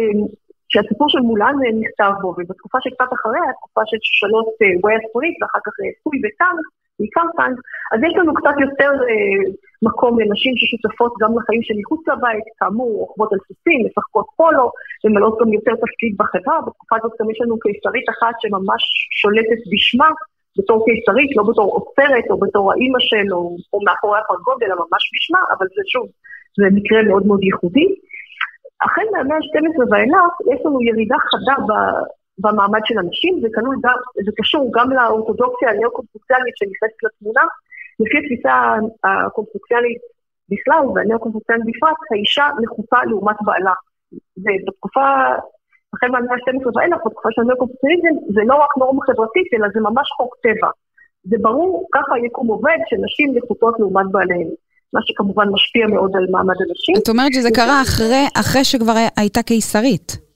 שהסיפור 0.69 1.09
של 1.09 1.23
מולן 1.29 1.55
אה, 1.63 1.73
נכתב 1.83 2.13
בו, 2.23 2.29
ובתקופה 2.29 2.79
שקצת 2.85 3.11
אחריה, 3.17 3.45
התקופה 3.51 3.83
של 3.91 3.99
שושלות 4.07 4.49
אה, 4.63 4.75
ווי 4.81 4.95
הספרית, 4.99 5.37
ואחר 5.39 5.61
כך 5.67 5.73
סוי 6.03 6.17
אה, 6.19 6.23
וטאנק, 6.25 6.65
בעיקר 7.03 7.27
כאן, 7.37 7.53
אז 7.93 7.99
יש 8.07 8.15
לנו 8.19 8.33
קצת 8.39 8.57
יותר 8.65 8.93
אה, 9.09 9.43
מקום 9.89 10.13
לנשים 10.21 10.53
ששותפות 10.59 11.13
גם 11.21 11.31
לחיים 11.39 11.63
שמחוץ 11.67 12.03
לבית, 12.13 12.47
כאמור, 12.59 12.91
רוכבות 13.01 13.31
על 13.33 13.41
סוסים, 13.47 13.79
משחקות 13.87 14.27
פולו, 14.39 14.67
ממלאות 15.05 15.35
גם 15.41 15.53
יותר 15.59 15.75
תפקיד 15.85 16.13
בחברה, 16.21 16.57
בתקופה 16.67 16.95
הזאת 16.99 17.13
גם 17.21 17.31
יש 17.33 17.39
לנו 17.43 17.55
קיסרית 17.65 18.07
אחת 18.15 18.35
שממש 18.41 18.83
שולטת 19.21 19.61
בשמה, 19.73 20.11
בתור 20.59 20.79
קיסרית, 20.87 21.31
לא 21.39 21.43
בתור 21.51 21.69
עוצרת 21.77 22.27
או 22.31 22.37
בתור 22.45 22.65
האימא 22.73 23.01
שלו, 23.11 23.41
או 23.73 23.79
מאחורי 23.87 24.19
הפרגוד, 24.21 24.59
אלא 24.63 24.75
ממש 24.83 25.03
בשמה, 25.13 25.41
אבל 25.55 25.67
זה 25.77 25.83
שוב, 25.93 26.07
זה 26.59 26.67
מקרה 26.79 27.01
מאוד 27.09 27.27
מאוד 27.27 27.43
ייחודי. 27.49 27.89
החל 28.85 29.07
מהמאה 29.13 29.37
ה-12 29.37 29.79
ואילך, 29.91 30.33
יש 30.53 30.61
לנו 30.65 30.79
ירידה 30.89 31.19
חדה 31.31 31.57
במעמד 32.43 32.81
של 32.85 32.99
הנשים, 32.99 33.33
זה, 33.43 33.49
גם, 33.55 33.65
זה 34.27 34.33
קשור 34.39 34.71
גם 34.77 34.91
לאורתודוקסיה 34.91 35.71
הנאו-קונסטרוקציאלית 35.71 36.55
שנכנסת 36.59 36.99
לתמונה. 37.07 37.45
לפי 38.01 38.17
התפיסה 38.19 38.55
הקונסטרוקציאלית 39.05 40.01
בכלל 40.51 40.83
והנאו-קונסטרוקציאלית 40.95 41.67
בפרט, 41.67 41.99
האישה 42.11 42.47
נחותה 42.63 42.99
לעומת 43.09 43.37
בעלה. 43.47 43.75
ובתקופה, 44.43 45.07
החל 45.95 46.09
מהמאה 46.13 46.35
ה-12 46.35 46.77
ואילך, 46.77 47.01
בתקופה 47.07 47.29
של 47.35 47.43
הנאו-קונסטרוקציאליזם, 47.43 48.15
זה 48.35 48.43
לא 48.51 48.55
רק 48.65 48.73
נורמה 48.79 49.01
חברתית, 49.07 49.49
אלא 49.55 49.67
זה 49.75 49.81
ממש 49.81 50.09
חוק 50.17 50.33
טבע. 50.43 50.71
זה 51.25 51.37
ברור, 51.41 51.89
ככה 51.95 52.15
היקום 52.15 52.47
עובד, 52.49 52.79
שנשים 52.89 53.29
נחותות 53.37 53.75
לעומת 53.79 54.07
בעליהן. 54.11 54.49
מה 54.93 55.01
שכמובן 55.03 55.49
משפיע 55.49 55.87
מאוד 55.87 56.11
על 56.17 56.27
מעמד 56.31 56.55
הנשים. 56.69 56.95
את 57.03 57.09
אומרת 57.09 57.33
שזה 57.33 57.51
קרה 57.55 57.83
אחרי, 57.83 58.25
אחרי 58.41 58.65
שכבר 58.65 58.93
הייתה 59.17 59.43
קיסרית. 59.43 60.32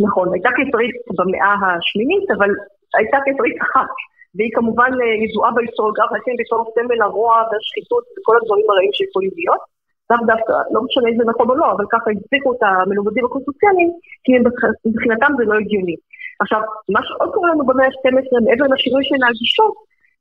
נכון, 0.00 0.26
הייתה 0.34 0.50
קיסרית 0.56 0.96
במאה 1.18 1.54
השמינית, 1.62 2.30
אבל 2.36 2.50
הייתה 2.96 3.18
קיסרית 3.24 3.56
אחת, 3.66 3.92
והיא 4.34 4.52
כמובן 4.54 4.90
אה, 5.00 5.14
ידועה 5.24 5.50
בהיסטוריוגרפיה 5.56 6.34
בתור 6.40 6.60
סמל 6.74 7.02
הרוע 7.02 7.34
והשחיתות 7.48 8.04
וכל 8.14 8.34
הדברים 8.38 8.66
הרעים 8.70 8.92
שיכולים 8.96 9.34
להיות. 9.38 9.62
לאו 10.10 10.26
דווקא, 10.32 10.54
לא 10.74 10.80
משנה 10.86 11.08
אם 11.10 11.18
זה 11.18 11.24
נכון 11.32 11.46
או 11.50 11.54
לא, 11.60 11.66
אבל 11.72 11.84
ככה 11.92 12.08
הצדיקו 12.10 12.48
את 12.54 12.62
המלומדים 12.68 13.24
הקונסטוציאליים, 13.24 13.90
כי 14.24 14.32
מבחינתם 14.88 15.30
זה 15.38 15.44
לא 15.50 15.54
הגיוני. 15.60 15.96
עכשיו, 16.42 16.60
מה 16.94 17.00
שעוד 17.06 17.30
קורה 17.34 17.50
לנו 17.50 17.66
במאה 17.66 17.86
ה-12, 17.86 18.30
מעבר 18.46 18.66
לשינוי 18.74 19.04
של 19.04 19.20
הגישות, 19.28 19.74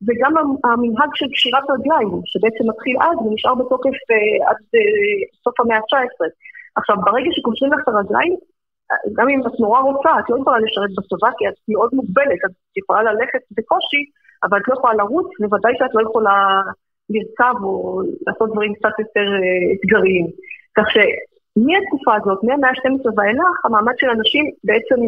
זה 0.07 0.13
גם 0.21 0.33
המנהג 0.63 1.11
של 1.19 1.29
קשירת 1.33 1.65
רגליים, 1.75 2.11
שבעצם 2.31 2.63
מתחיל 2.71 2.95
אז 3.07 3.17
ונשאר 3.25 3.55
בתוקף 3.55 3.97
אה, 4.11 4.49
עד 4.49 4.61
אה, 4.75 5.17
סוף 5.43 5.55
המאה 5.59 5.77
ה-19. 5.77 6.19
עכשיו, 6.75 6.95
ברגע 7.05 7.29
שקושרים 7.35 7.73
לך 7.73 7.79
את 7.83 7.87
הרגליים, 7.87 8.33
גם 9.17 9.29
אם 9.29 9.39
את 9.47 9.59
נורא 9.59 9.79
רוצה, 9.81 10.09
את 10.19 10.29
לא 10.29 10.37
יכולה 10.41 10.59
לשרת 10.59 10.91
בצבא, 10.97 11.29
כי 11.37 11.47
את 11.49 11.53
מאוד 11.67 11.89
מוגבלת, 11.93 12.41
את 12.45 12.77
יכולה 12.77 13.03
ללכת 13.03 13.43
בקושי, 13.51 14.03
אבל 14.43 14.57
את 14.57 14.67
לא 14.67 14.73
יכולה 14.73 14.93
לרוץ, 14.93 15.27
בוודאי 15.39 15.73
שאת 15.77 15.93
לא 15.93 16.01
יכולה 16.09 16.61
לרכב 17.09 17.63
או 17.63 18.01
לעשות 18.27 18.49
דברים 18.51 18.73
קצת 18.73 18.99
יותר 18.99 19.27
אה, 19.43 19.65
אתגריים. 19.73 20.27
כך 20.75 20.85
שמהתקופה 20.93 22.15
הזאת, 22.15 22.43
מהמאה 22.43 22.69
ה-12 22.69 23.05
ואילך, 23.17 23.65
המעמד 23.65 23.93
של 23.97 24.09
הנשים 24.09 24.45
בעצם 24.63 24.99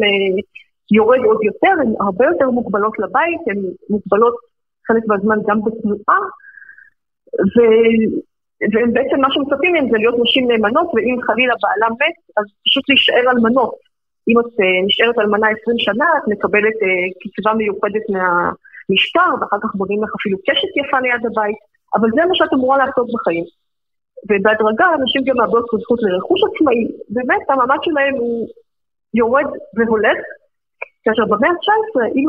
יורד 0.96 1.18
עוד 1.18 1.40
יותר, 1.42 1.74
הן 1.82 1.92
הרבה 2.00 2.24
יותר 2.26 2.50
מוגבלות 2.50 2.98
לבית, 2.98 3.40
הן 3.46 3.60
מוגבלות 3.90 4.34
חלק 4.86 5.02
מהזמן 5.06 5.38
גם 5.46 5.58
בתנועה, 5.64 6.20
ו... 7.52 7.56
והם 8.72 8.92
בעצם 8.92 9.20
מה 9.20 9.28
שמצפים 9.30 9.72
מהם 9.72 9.90
זה 9.90 9.96
להיות 9.98 10.16
נשים 10.24 10.48
נאמנות, 10.50 10.88
ואם 10.94 11.16
חלילה 11.26 11.54
בעלה 11.62 11.88
מת, 12.00 12.16
אז 12.38 12.44
פשוט 12.66 12.84
להישאר 12.88 13.24
אלמנות. 13.32 13.74
אם 14.28 14.36
את 14.40 14.52
uh, 14.60 14.86
נשארת 14.86 15.18
אלמנה 15.18 15.46
20 15.62 15.78
שנה, 15.78 16.08
את 16.18 16.24
מקבלת 16.32 16.78
uh, 16.86 17.08
קצבה 17.20 17.52
מיוחדת 17.54 18.06
מהמשטר, 18.14 19.30
ואחר 19.40 19.58
כך 19.62 19.70
בונים 19.74 20.02
לך 20.02 20.10
אפילו 20.18 20.36
קשת 20.48 20.72
יפה 20.80 20.98
ליד 21.00 21.26
הבית, 21.26 21.60
אבל 21.96 22.08
זה 22.16 22.22
מה 22.28 22.34
שאת 22.34 22.52
אמורה 22.54 22.76
לעשות 22.78 23.06
בחיים. 23.14 23.44
ובהדרגה 24.28 24.86
אנשים 25.00 25.22
גם 25.26 25.36
מאבדות 25.36 25.66
זכות 25.82 26.00
לרכוש 26.02 26.40
עצמאי, 26.48 26.80
באמת 27.08 27.42
המעמד 27.48 27.80
שלהם 27.82 28.14
הוא 28.14 28.48
יורד 29.14 29.48
והולך, 29.76 30.18
כאשר 31.04 31.24
במאה 31.30 31.50
ה-19, 31.50 31.94
אם 32.18 32.26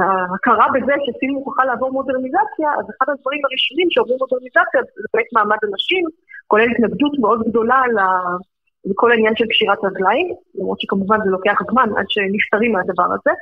ההכרה 0.00 0.66
בזה 0.74 0.94
שסין 1.04 1.30
מוכרחה 1.30 1.64
לעבור 1.64 1.90
מודרניזציה, 1.92 2.68
אז 2.78 2.84
אחד 2.92 3.06
הדברים 3.12 3.42
הראשונים 3.46 3.88
שעוברים 3.90 4.18
מודרניזציה 4.22 4.80
זה 5.02 5.08
באמת 5.14 5.30
מעמד 5.36 5.60
הנשים, 5.62 6.04
כולל 6.50 6.68
התנגדות 6.72 7.14
מאוד 7.22 7.40
גדולה 7.48 7.80
לכל 8.90 9.10
העניין 9.12 9.34
של 9.36 9.46
קשירת 9.52 9.80
רגליים, 9.84 10.26
למרות 10.54 10.80
שכמובן 10.80 11.18
זה 11.24 11.30
לוקח 11.30 11.58
זמן 11.70 11.88
עד 11.98 12.08
שנפטרים 12.12 12.72
מהדבר 12.72 13.08
הזה. 13.16 13.34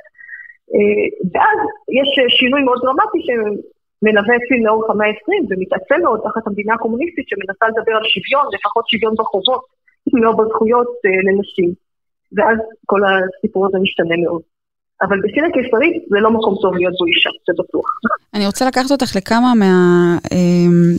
אה, 0.73 1.05
ואז 1.33 1.59
יש 1.99 2.09
שינוי 2.39 2.61
מאוד 2.63 2.79
דרמטי 2.83 3.21
שמלווה 3.27 4.35
את 4.35 4.43
סין 4.47 4.61
לאורך 4.65 4.89
המאה 4.89 5.07
ה-20 5.07 5.31
ומתעצם 5.49 5.99
מאוד 6.05 6.19
תחת 6.25 6.47
המדינה 6.47 6.73
הקומוניסטית 6.73 7.25
שמנסה 7.29 7.65
לדבר 7.71 7.95
על 7.99 8.05
שוויון, 8.13 8.45
לפחות 8.55 8.85
שוויון 8.89 9.13
בחובות, 9.19 9.63
לא 10.23 10.31
בזכויות 10.37 10.91
אה, 11.05 11.19
לנשים. 11.27 11.69
ואז 12.35 12.57
כל 12.85 13.01
הסיפור 13.07 13.65
הזה 13.65 13.77
משתנה 13.85 14.15
מאוד. 14.23 14.41
אבל 15.01 15.17
בסין 15.23 15.43
הקיסרית 15.45 16.03
זה 16.09 16.17
לא 16.19 16.31
מקום 16.31 16.55
טוב 16.61 16.73
להיות 16.75 16.93
בו 16.99 17.05
אישה, 17.05 17.29
זה 17.47 17.53
בטוח. 17.63 17.85
אני 18.33 18.45
רוצה 18.45 18.67
לקחת 18.67 18.91
אותך 18.91 19.15
לכמה 19.15 19.53
מה... 19.55 20.17
אמ, 20.31 20.95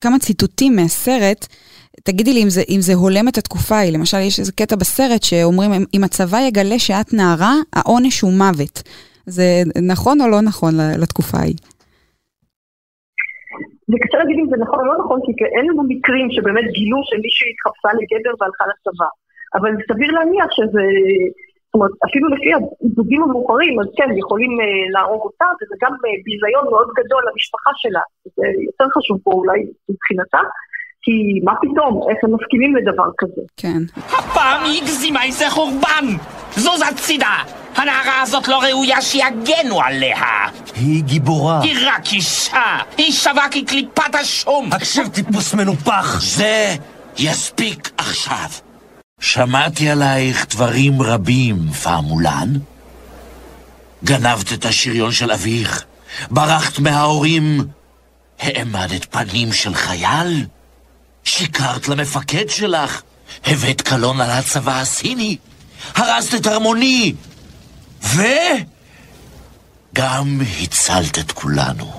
כמה 0.00 0.18
ציטוטים 0.18 0.76
מהסרט. 0.76 1.46
תגידי 2.04 2.32
לי 2.32 2.42
אם 2.42 2.50
זה, 2.50 2.62
אם 2.68 2.80
זה 2.80 2.94
הולם 2.94 3.28
את 3.28 3.38
התקופה 3.38 3.74
ההיא. 3.76 3.92
למשל, 3.92 4.16
יש 4.16 4.38
איזה 4.40 4.52
קטע 4.52 4.76
בסרט 4.76 5.22
שאומרים, 5.22 5.70
אם 5.94 6.04
הצבא 6.04 6.38
יגלה 6.48 6.78
שאת 6.78 7.12
נערה, 7.12 7.54
העונש 7.72 8.20
הוא 8.20 8.32
מוות. 8.32 8.82
זה 9.26 9.44
נכון 9.82 10.20
או 10.20 10.28
לא 10.28 10.40
נכון 10.40 10.74
לתקופה 11.02 11.38
ההיא? 11.38 11.54
זה 13.90 13.96
קשה 14.02 14.18
להגיד 14.18 14.36
אם 14.42 14.48
זה 14.50 14.56
נכון 14.64 14.78
או 14.80 14.84
לא 14.84 14.96
נכון, 15.04 15.20
כי 15.24 15.44
אין 15.56 15.64
לנו 15.68 15.82
מקרים 15.92 16.26
שבאמת 16.30 16.66
גילו 16.76 16.98
שמישהי 17.08 17.48
התחפשה 17.52 17.90
לגבר 17.98 18.34
והלכה 18.38 18.64
לצבא. 18.70 19.10
אבל 19.54 19.70
סביר 19.88 20.10
להניח 20.16 20.48
שזה 20.56 20.84
זאת 21.74 21.80
אומרת, 21.80 21.96
אפילו 22.08 22.26
לפי 22.34 22.50
הזוגים 22.56 23.22
המאוחרים, 23.22 23.80
אז 23.80 23.86
כן, 23.96 24.10
יכולים 24.22 24.52
uh, 24.60 24.64
להרוג 24.94 25.22
אותה, 25.28 25.44
וזה 25.58 25.74
גם 25.82 25.92
uh, 25.92 26.22
ביזיון 26.24 26.64
מאוד 26.72 26.88
גדול 26.98 27.22
למשפחה 27.28 27.70
שלה. 27.82 28.04
זה 28.36 28.46
יותר 28.68 28.86
חשוב 28.96 29.16
פה 29.24 29.30
אולי 29.30 29.58
מבחינתה. 29.88 30.42
כי 31.04 31.40
מה 31.46 31.54
פתאום, 31.62 31.92
איך 32.10 32.18
הם 32.24 32.34
מסכימים 32.34 32.76
לדבר 32.76 33.08
כזה. 33.18 33.42
כן. 33.56 33.80
הפעם 33.96 34.64
היא 34.64 34.82
הגזימה 34.82 35.24
איזה 35.24 35.50
חורבן! 35.50 36.06
זוז 36.56 36.82
הצידה! 36.88 37.36
הנערה 37.76 38.22
הזאת 38.22 38.48
לא 38.48 38.58
ראויה 38.62 39.00
שיגנו 39.00 39.80
עליה! 39.84 40.48
היא 40.76 41.04
גיבורה. 41.04 41.60
היא 41.62 41.76
רק 41.86 42.12
אישה! 42.12 42.78
היא 42.98 43.12
שווה 43.12 43.46
כקליפת 43.50 44.14
השום! 44.20 44.64
הקשב 44.72 45.02
טיפוס 45.14 45.54
מנופח! 45.54 46.20
זה 46.20 46.68
יספיק 47.18 47.90
עכשיו. 47.98 48.63
שמעתי 49.24 49.90
עלייך 49.90 50.46
דברים 50.50 51.02
רבים, 51.02 51.72
פעמולן. 51.72 52.52
גנבת 54.04 54.52
את 54.52 54.64
השריון 54.64 55.12
של 55.12 55.32
אביך, 55.32 55.84
ברחת 56.30 56.78
מההורים, 56.78 57.60
העמדת 58.38 59.04
פנים 59.04 59.52
של 59.52 59.74
חייל, 59.74 60.46
שיקרת 61.24 61.88
למפקד 61.88 62.48
שלך, 62.48 63.02
הבאת 63.46 63.80
קלון 63.80 64.20
על 64.20 64.30
הצבא 64.30 64.80
הסיני, 64.80 65.36
הרסת 65.94 66.34
את 66.34 66.46
הרמוני, 66.46 67.14
ו... 68.02 68.22
גם 69.94 70.40
הצלת 70.62 71.18
את 71.18 71.32
כולנו. 71.32 71.92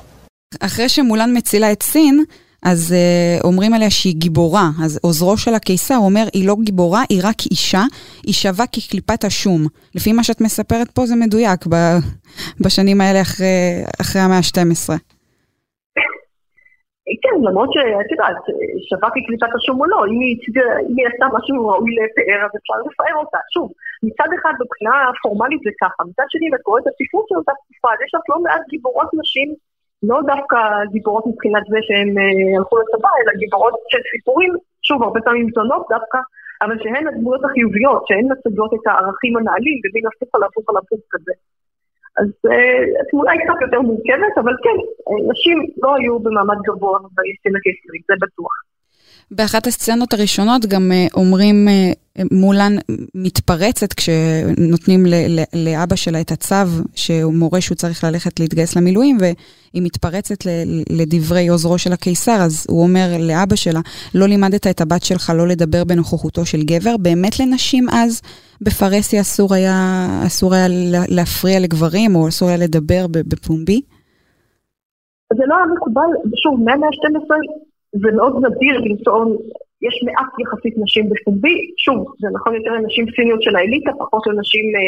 אחרי 0.59 0.89
שמולן 0.89 1.37
מצילה 1.37 1.71
את 1.71 1.83
סין, 1.83 2.23
אז 2.71 2.81
uh, 2.93 3.43
אומרים 3.47 3.73
עליה 3.73 3.89
שהיא 3.89 4.15
גיבורה. 4.23 4.67
אז 4.83 4.99
עוזרו 5.03 5.37
של 5.37 5.53
הקיסר 5.53 5.97
אומר, 6.07 6.25
היא 6.33 6.47
לא 6.47 6.55
גיבורה, 6.67 7.01
היא 7.09 7.21
רק 7.29 7.39
אישה, 7.51 7.83
היא 8.27 8.33
שווה 8.33 8.65
כקליפת 8.73 9.21
השום. 9.23 9.61
לפי 9.95 10.11
מה 10.13 10.23
שאת 10.23 10.41
מספרת 10.41 10.89
פה 10.95 11.01
זה 11.09 11.15
מדויק 11.23 11.61
ב, 11.71 11.75
בשנים 12.63 13.01
האלה 13.01 13.21
אחרי, 13.21 13.57
אחרי 14.01 14.21
המאה 14.21 14.37
ה-12. 14.37 14.87
כן, 17.23 17.37
למרות 17.47 17.69
שאת 17.73 18.09
יודעת, 18.13 18.41
שווה 18.89 19.09
כקליפת 19.15 19.51
השום 19.57 19.77
או 19.81 19.85
לא, 19.93 19.99
אם 20.11 20.19
היא, 20.23 20.35
אם 20.89 20.95
עשתה 21.09 21.25
משהו 21.37 21.55
ראוי 21.69 21.91
לפאר, 21.99 22.39
אז 22.45 22.53
אפשר 22.59 22.77
לפאר 22.87 23.15
אותה. 23.23 23.41
שוב, 23.53 23.67
מצד 24.07 24.29
אחד 24.37 24.53
מבחינה 24.61 24.95
פורמלית 25.23 25.61
זה 25.65 25.71
ככה, 25.81 25.99
מצד 26.09 26.27
שני, 26.33 26.47
את 26.55 26.61
קוראת 26.65 26.83
את 26.83 26.91
הספרות 26.91 27.25
של 27.29 27.37
אותה 27.41 27.53
תקופה, 27.61 27.89
יש 28.03 28.11
לך 28.15 28.23
לא 28.31 28.37
מעט 28.43 28.63
גיבורות 28.71 29.09
נשים 29.21 29.49
לא 30.09 30.17
דווקא 30.31 30.57
גיבורות 30.91 31.25
מבחינת 31.27 31.63
זה 31.71 31.79
שהן 31.87 32.09
אה, 32.17 32.57
הלכו 32.57 32.75
לצבא, 32.79 33.11
אלא 33.19 33.31
גיבורות 33.41 33.73
של 33.91 34.01
סיפורים, 34.11 34.51
שוב, 34.87 35.03
הרבה 35.03 35.19
פעמים 35.25 35.47
זונות 35.55 35.85
דווקא, 35.89 36.19
אבל 36.63 36.75
שהן 36.83 37.07
הדמויות 37.07 37.43
החיוביות, 37.45 38.01
שהן 38.07 38.25
מצגות 38.31 38.71
את 38.73 38.87
הערכים 38.87 39.37
הנעלים, 39.37 39.77
ומין 39.83 40.05
הפוך 40.09 40.29
על 40.35 40.43
הפוך 40.43 40.65
על 40.69 40.77
הפוך 40.77 41.01
כזה. 41.13 41.33
אז 42.19 42.29
אה, 42.51 42.83
התמונה 43.01 43.31
היא 43.31 43.41
קצת 43.43 43.59
יותר 43.65 43.81
מורכבת, 43.81 44.33
אבל 44.41 44.55
כן, 44.63 44.77
אה, 45.07 45.19
נשים 45.31 45.57
לא 45.83 45.95
היו 45.95 46.19
במעמד 46.19 46.59
גבוה 46.67 46.99
בסצנה 46.99 47.57
הקיסרית, 47.59 48.03
זה 48.09 48.15
בטוח. 48.23 48.55
באחת 49.31 49.67
הסצנות 49.67 50.13
הראשונות 50.13 50.65
גם 50.65 50.91
אה, 50.91 51.07
אומרים, 51.13 51.67
אה, 51.67 51.91
מולן 52.31 52.71
מתפרצת 53.15 53.93
כשנותנים 53.93 55.05
לאבא 55.53 55.95
שלה 55.95 56.21
את 56.21 56.31
הצו 56.31 56.55
שהוא 56.95 57.33
מורה 57.33 57.61
שהוא 57.61 57.75
צריך 57.75 58.03
ללכת 58.03 58.39
להתגייס 58.39 58.75
למילואים, 58.75 59.17
והיא 59.19 59.83
מתפרצת 59.83 60.35
לדברי 60.89 61.47
עוזרו 61.47 61.77
של 61.77 61.93
הקיסר, 61.93 62.35
אז 62.41 62.65
הוא 62.69 62.83
אומר 62.83 63.07
לאבא 63.19 63.55
שלה, 63.55 63.79
לא 64.15 64.25
לימדת 64.27 64.67
את 64.67 64.81
הבת 64.81 65.03
שלך 65.03 65.33
לא 65.37 65.47
לדבר 65.47 65.83
בנוכחותו 65.83 66.45
של 66.45 66.63
גבר. 66.63 66.97
באמת 66.97 67.39
לנשים 67.39 67.89
אז 67.89 68.21
בפרהסיה 68.61 69.21
אסור 69.21 69.49
אסור 70.27 70.53
היה 70.53 70.67
להפריע 71.09 71.59
לגברים, 71.59 72.15
או 72.15 72.27
אסור 72.27 72.47
היה 72.47 72.57
לדבר 72.57 73.05
בפומבי? 73.11 73.81
זה 75.33 75.43
לא 75.47 75.55
היה 75.55 75.65
מקובל, 75.75 76.09
שוב, 76.43 76.59
מהמאה 76.59 76.87
ה-12 76.87 77.74
זה 78.01 78.11
מאוד 78.17 78.33
נדיר 78.45 78.77
למצוא, 78.79 79.25
יש 79.81 79.95
מעט 80.05 80.31
יחסית 80.39 80.75
נשים 80.77 81.09
בפומבי, 81.09 81.57
שוב, 81.77 82.13
זה 82.19 82.27
נכון 82.33 82.55
יותר 82.55 82.71
לנשים 82.71 83.05
סיניות 83.15 83.41
של 83.43 83.55
האליטה, 83.55 83.91
פחות 83.99 84.27
לנשים 84.27 84.65
אה, 84.75 84.81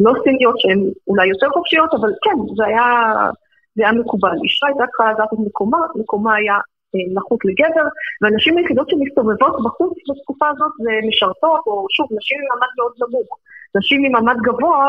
לא 0.00 0.12
סיניות 0.24 0.60
שהן 0.60 0.80
אולי 1.08 1.26
יותר 1.26 1.48
חופשיות, 1.48 1.94
אבל 1.94 2.10
כן, 2.24 2.38
זה 2.56 2.64
היה, 2.66 2.86
זה 3.76 3.82
היה 3.84 3.92
מקובל. 3.92 4.36
אישה 4.44 4.66
הייתה 4.66 4.84
צריכה 4.86 5.12
לדעת 5.12 5.32
את 5.32 5.38
מקומה, 5.46 5.78
מקומה 5.94 6.34
היה 6.34 6.54
אה, 6.94 7.06
נחות 7.14 7.40
לגבר, 7.44 7.86
והנשים 8.22 8.58
היחידות 8.58 8.90
שמסתובבות 8.90 9.54
בחוץ 9.64 9.92
בתקופה 10.08 10.46
הזאת 10.48 10.72
זה 10.84 10.92
משרתות, 11.08 11.62
או 11.66 11.86
שוב, 11.90 12.06
נשים 12.18 12.38
ממעמד 12.40 12.72
מאוד 12.78 12.92
נמוך. 13.02 13.28
נשים 13.78 14.02
ממעמד 14.02 14.36
גבוה 14.46 14.84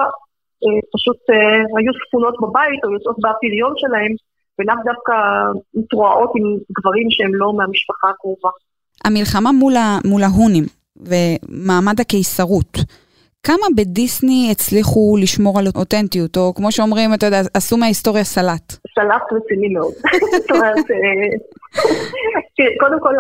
אה, 0.64 0.80
פשוט 0.94 1.20
אה, 1.30 1.60
היו 1.78 1.92
ספונות 2.08 2.36
בבית 2.42 2.82
או 2.84 2.94
יוצאות 2.94 3.18
בפריון 3.24 3.74
שלהם, 3.78 4.14
ולאו 4.60 4.76
דווקא 4.86 5.14
מתרועעות 5.74 6.32
עם 6.36 6.44
גברים 6.78 7.08
שהם 7.10 7.36
לא 7.36 7.54
מהמשפחה 7.58 8.10
הקרובה. 8.10 8.50
המלחמה 9.06 9.52
מול, 9.52 9.76
ה, 9.76 9.98
מול 10.06 10.24
ההונים 10.24 10.64
ומעמד 10.98 12.00
הקיסרות, 12.00 12.78
כמה 13.44 13.68
בדיסני 13.76 14.50
הצליחו 14.52 15.18
לשמור 15.22 15.60
על 15.60 15.66
אותנטיות, 15.76 16.38
או 16.38 16.54
כמו 16.56 16.72
שאומרים, 16.72 17.14
אתה 17.14 17.26
יודע, 17.26 17.42
עשו 17.54 17.78
מההיסטוריה 17.78 18.24
סלט? 18.24 18.72
סלט 18.72 19.24
רציני 19.32 19.68
מאוד. 19.68 19.94
זאת 20.38 20.52
אומרת, 20.52 20.86
אה, 22.60 22.72
קודם 22.80 23.00
כל, 23.00 23.16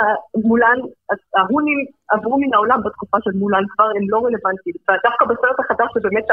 מולן, 0.49 0.79
ההונים 1.37 1.79
עברו 2.11 2.37
מן 2.41 2.53
העולם 2.53 2.79
בתקופה 2.85 3.17
של 3.23 3.33
מולן, 3.41 3.63
כבר 3.73 3.89
הם 3.97 4.05
לא 4.13 4.17
רלוונטיים. 4.17 4.75
ודווקא 4.85 5.25
בסרט 5.25 5.59
החדש 5.59 5.89
זה 5.95 5.99
באמת 6.03 6.27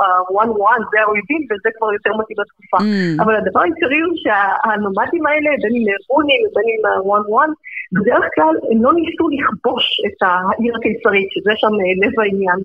הרואן 0.00 0.48
רואן, 0.48 0.80
זה 0.92 1.00
האויבים, 1.00 1.42
וזה 1.48 1.68
כבר 1.76 1.92
יותר 1.96 2.12
מתאים 2.20 2.38
לתקופה. 2.42 2.78
Mm. 2.84 3.22
אבל 3.22 3.34
הדבר 3.36 3.60
העיקרי 3.60 4.00
הוא 4.06 4.16
שהנומדים 4.22 5.26
האלה, 5.26 5.50
בין 5.62 5.74
אם 5.78 5.84
הונים 6.12 6.40
ובין 6.44 6.66
אם 6.72 6.82
הרואן 6.86 7.22
רואן, 7.30 7.50
בדרך 7.96 8.24
כלל 8.34 8.54
הם 8.70 8.78
לא 8.84 8.92
ניסו 8.92 9.24
לכבוש 9.34 9.84
את 10.06 10.18
העיר 10.26 10.72
הקיסרית, 10.76 11.28
שזה 11.34 11.52
שם 11.60 11.74
אה, 11.80 11.92
לב 12.02 12.14
העניין. 12.20 12.60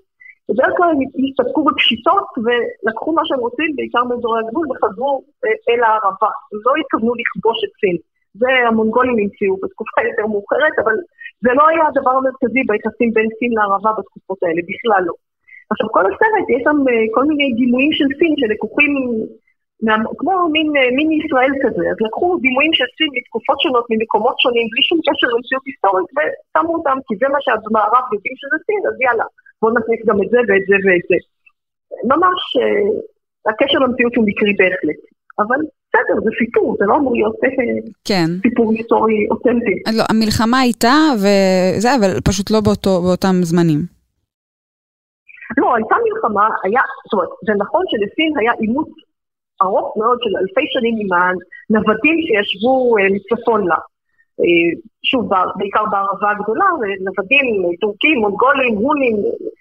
בדרך 0.50 0.74
כלל 0.78 0.90
הם 0.90 1.00
הסתפקו 1.26 1.62
בפשיטות 1.68 2.28
ולקחו 2.44 3.10
מה 3.14 3.22
שהם 3.26 3.40
רוצים, 3.40 3.70
בעיקר 3.76 4.04
מאזורי 4.04 4.40
הגבול, 4.42 4.66
וחזרו 4.70 5.12
אה, 5.46 5.50
אל 5.70 5.84
הערבה. 5.84 6.32
הם 6.52 6.60
לא 6.66 6.72
התכוונו 6.80 7.14
לכבוש 7.20 7.58
את 7.66 7.74
סין. 7.82 7.98
זה 8.42 8.52
המונגולים 8.68 9.16
המציאו 9.20 9.56
בתקופה 9.64 10.00
יותר 10.10 10.26
מאוחרת, 10.32 10.76
אבל 10.84 10.96
זה 11.44 11.52
לא 11.58 11.64
היה 11.70 11.84
הדבר 11.90 12.14
המרכזי 12.20 12.62
ביחסים 12.70 13.10
בין 13.16 13.30
סין 13.38 13.52
לערבה 13.58 13.92
בתקופות 13.98 14.40
האלה, 14.44 14.62
בכלל 14.72 15.04
לא. 15.08 15.16
עכשיו, 15.72 15.88
כל 15.96 16.06
הסרט, 16.10 16.48
יש 16.54 16.62
שם 16.68 16.78
אה, 16.90 17.06
כל 17.16 17.26
מיני 17.30 17.48
דימויים 17.62 17.94
של 17.98 18.08
סין 18.20 18.34
שלקוחים, 18.40 18.94
כמו 20.20 20.34
מין, 20.56 20.68
אה, 20.78 20.90
מין 20.98 21.10
ישראל 21.20 21.54
כזה, 21.64 21.84
אז 21.92 21.98
לקחו 22.06 22.28
דימויים 22.46 22.74
של 22.80 22.88
סין 22.98 23.10
מתקופות 23.18 23.58
שונות, 23.62 23.86
ממקומות 23.92 24.36
שונים, 24.44 24.66
בלי 24.72 24.84
שום 24.90 25.00
קשר 25.08 25.28
למציאות 25.34 25.64
היסטורית, 25.70 26.10
ושמו 26.16 26.72
אותם, 26.78 26.98
כי 27.06 27.14
זה 27.22 27.28
מה 27.34 27.40
שהמערב 27.46 28.06
יודעים 28.14 28.36
שזה 28.42 28.58
סין, 28.66 28.82
אז 28.90 28.96
יאללה, 29.06 29.28
בואו 29.60 29.74
נכניס 29.78 30.02
גם 30.08 30.18
את 30.24 30.30
זה 30.34 30.40
ואת 30.48 30.66
זה 30.70 30.78
ואת 30.86 31.06
זה. 31.10 31.18
ממש, 32.12 32.42
אה, 32.62 32.90
הקשר 33.50 33.80
למציאות 33.84 34.16
הוא 34.16 34.26
מקרי 34.30 34.54
בהחלט. 34.60 35.02
אבל 35.42 35.60
בסדר, 36.06 36.22
זה 36.24 36.32
סיפור, 36.40 36.76
זה 36.80 36.86
לא 36.88 36.96
אמור 36.96 37.14
להיות 37.14 37.36
אה, 37.44 37.50
כן. 38.06 38.30
סיפור 38.50 38.72
היסטורי 38.72 39.28
אותנטי. 39.32 39.76
לא, 39.98 40.04
המלחמה 40.10 40.60
הייתה, 40.60 40.96
וזה, 41.16 41.96
אבל 41.96 42.22
פשוט 42.30 42.52
לא 42.52 42.60
באותו, 42.66 43.02
באותם 43.02 43.36
זמנים. 43.42 43.82
לא, 45.58 45.76
הייתה 45.76 45.96
מלחמה, 46.06 46.48
היה, 46.64 46.82
זאת 47.06 47.14
אומרת, 47.14 47.30
זה 47.48 47.54
נכון 47.64 47.84
שלסין 47.90 48.32
היה 48.40 48.52
עימות 48.60 48.90
ארוך 49.62 49.98
מאוד 49.98 50.18
של 50.24 50.34
אלפי 50.42 50.66
שנים 50.74 50.96
עם 51.02 51.12
הנוודים 51.18 52.18
שישבו 52.26 52.98
אה, 52.98 53.08
מצפון 53.16 53.68
לה. 53.68 53.80
אה, 54.42 54.70
שוב, 55.10 55.30
בעיקר 55.58 55.86
בערבה 55.92 56.30
הגדולה, 56.32 56.70
נוודים, 57.08 57.46
טורקים, 57.82 58.18
מונגולים, 58.20 58.74
הונים, 58.76 59.16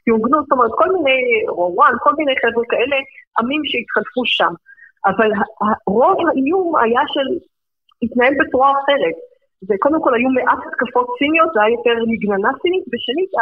יוגנו, 0.07 0.39
זאת 0.43 0.53
אומרת, 0.53 0.71
כל 0.81 0.89
מיני, 0.95 1.19
רואן, 1.49 1.95
כל 2.05 2.15
מיני 2.19 2.35
חבר'ה 2.43 2.65
כאלה, 2.73 2.97
עמים 3.39 3.63
שהתחלפו 3.71 4.23
שם. 4.25 4.53
אבל 5.07 5.31
רוב 5.87 6.17
האיום 6.29 6.77
היה 6.83 7.03
של 7.15 7.27
התנהל 8.03 8.35
בצורה 8.41 8.71
אחרת. 8.81 9.17
וקודם 9.69 10.01
כל 10.05 10.15
היו 10.15 10.31
מעט 10.39 10.61
התקפות 10.67 11.07
סיניות, 11.19 11.51
זה 11.55 11.61
היה 11.63 11.77
יותר 11.77 11.97
מגננה 12.13 12.51
סינית, 12.63 12.85
ושנית, 12.91 13.33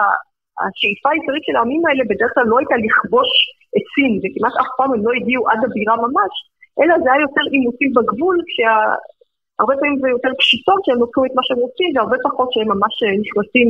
השאיפה 0.63 1.09
העיקרית 1.11 1.45
של 1.47 1.57
העמים 1.57 1.83
האלה 1.87 2.03
בדרך 2.11 2.31
כלל 2.35 2.47
לא 2.53 2.57
הייתה 2.59 2.77
לכבוש 2.85 3.31
את 3.77 3.85
סין, 3.93 4.13
וכמעט 4.23 4.55
אף 4.63 4.71
פעם 4.77 4.91
הם 4.95 5.03
לא 5.07 5.13
הגיעו 5.19 5.43
עד 5.51 5.61
הבירה 5.67 5.97
ממש, 6.07 6.33
אלא 6.79 6.95
זה 7.03 7.09
היה 7.13 7.23
יותר 7.27 7.45
עימותים 7.53 7.91
בגבול, 7.97 8.37
כשהרבה 8.49 9.75
פעמים 9.81 9.99
זה 10.03 10.09
יותר 10.17 10.33
פשיטות 10.41 10.81
שהם 10.85 10.99
לוקחים 11.03 11.25
את 11.27 11.35
מה 11.39 11.43
שהם 11.47 11.61
רוצים, 11.67 11.91
והרבה 11.93 12.17
פחות 12.29 12.49
שהם 12.53 12.69
ממש 12.75 12.95
נכנסים 13.25 13.69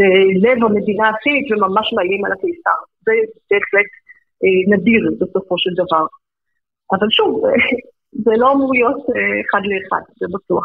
ללב 0.00 0.58
המדינה 0.64 1.06
הסינית 1.10 1.46
וממש 1.50 1.86
מאיימים 1.94 2.24
על 2.24 2.32
הקיסר. 2.32 2.78
זה 3.06 3.14
בהחלט 3.50 3.90
אה, 4.44 4.60
נדיר 4.72 5.02
בסופו 5.20 5.54
של 5.58 5.70
דבר. 5.82 6.04
אבל 6.92 7.06
שוב, 7.10 7.42
זה 8.24 8.30
לא 8.36 8.52
אמור 8.52 8.72
להיות 8.74 8.96
אה, 8.96 9.40
אחד 9.50 9.60
לאחד, 9.64 10.02
זה 10.20 10.26
בטוח. 10.34 10.64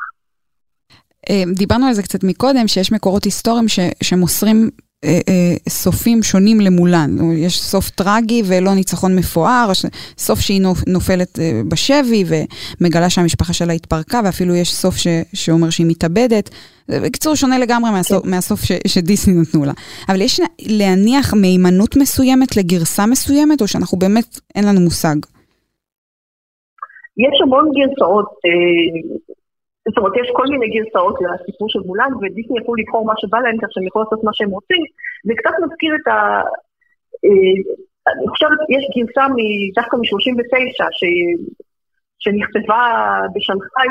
אה, 1.30 1.44
דיברנו 1.56 1.86
על 1.86 1.94
זה 1.94 2.04
קצת 2.04 2.24
מקודם, 2.24 2.68
שיש 2.68 2.92
מקורות 2.92 3.24
היסטוריים 3.24 3.68
ש, 3.68 3.80
שמוסרים 4.04 4.70
אה, 5.04 5.20
אה, 5.30 5.56
סופים 5.70 6.24
שונים 6.24 6.60
למולן. 6.60 7.18
יש 7.34 7.62
סוף 7.62 7.90
טרגי 7.90 8.44
ולא 8.46 8.74
ניצחון 8.74 9.16
מפואר, 9.16 9.72
סוף 10.18 10.40
שהיא 10.40 10.62
נופלת 10.88 11.40
אה, 11.40 11.62
בשבי 11.68 12.24
ומגלה 12.82 13.10
שהמשפחה 13.10 13.54
שלה 13.54 13.74
התפרקה, 13.74 14.22
ואפילו 14.26 14.56
יש 14.56 14.74
סוף 14.74 14.98
ש, 14.98 15.08
שאומר 15.34 15.70
שהיא 15.70 15.88
מתאבדת. 15.90 16.50
בקיצור, 16.90 17.36
שונה 17.36 17.60
לגמרי 17.60 17.92
מהסוף, 17.92 18.24
כן. 18.24 18.30
מהסוף 18.30 18.64
ש, 18.64 18.72
שדיסני 18.88 19.34
נתנו 19.34 19.66
לה. 19.66 19.74
אבל 20.10 20.22
יש 20.22 20.42
להניח 20.62 21.34
מהימנות 21.34 21.96
מסוימת 21.96 22.58
לגרסה 22.58 23.06
מסוימת, 23.06 23.62
או 23.62 23.68
שאנחנו 23.68 24.00
באמת, 24.00 24.40
אין 24.56 24.66
לנו 24.66 24.82
מושג? 24.82 25.16
יש 27.18 27.42
המון 27.42 27.66
גרסאות, 27.78 28.30
אה, 28.46 29.02
זאת 29.88 29.98
אומרת, 29.98 30.14
יש 30.22 30.30
כל 30.38 30.48
מיני 30.54 30.68
גרסאות 30.76 31.16
לסיפור 31.22 31.68
של 31.70 31.80
מולן, 31.90 32.12
ודיסני 32.22 32.58
יכלו 32.60 32.76
לבחור 32.76 33.06
מה 33.06 33.14
שבא 33.18 33.40
להם, 33.40 33.58
כך 33.62 33.70
שהם 33.72 33.88
יכולו 33.88 34.04
לעשות 34.04 34.24
מה 34.24 34.34
שהם 34.34 34.50
רוצים. 34.50 34.84
זה 35.28 35.34
קצת 35.40 35.56
מזכיר 35.64 35.94
את 35.96 36.08
ה... 36.08 36.18
אה, 37.26 37.58
אני 38.12 38.28
חושבת, 38.32 38.60
יש 38.76 38.84
גרסה 38.96 39.26
דווקא 39.78 39.96
מ-39, 39.98 40.88
ש... 41.00 41.02
שנכתבה 42.24 42.82
בשנגחאי, 43.34 43.90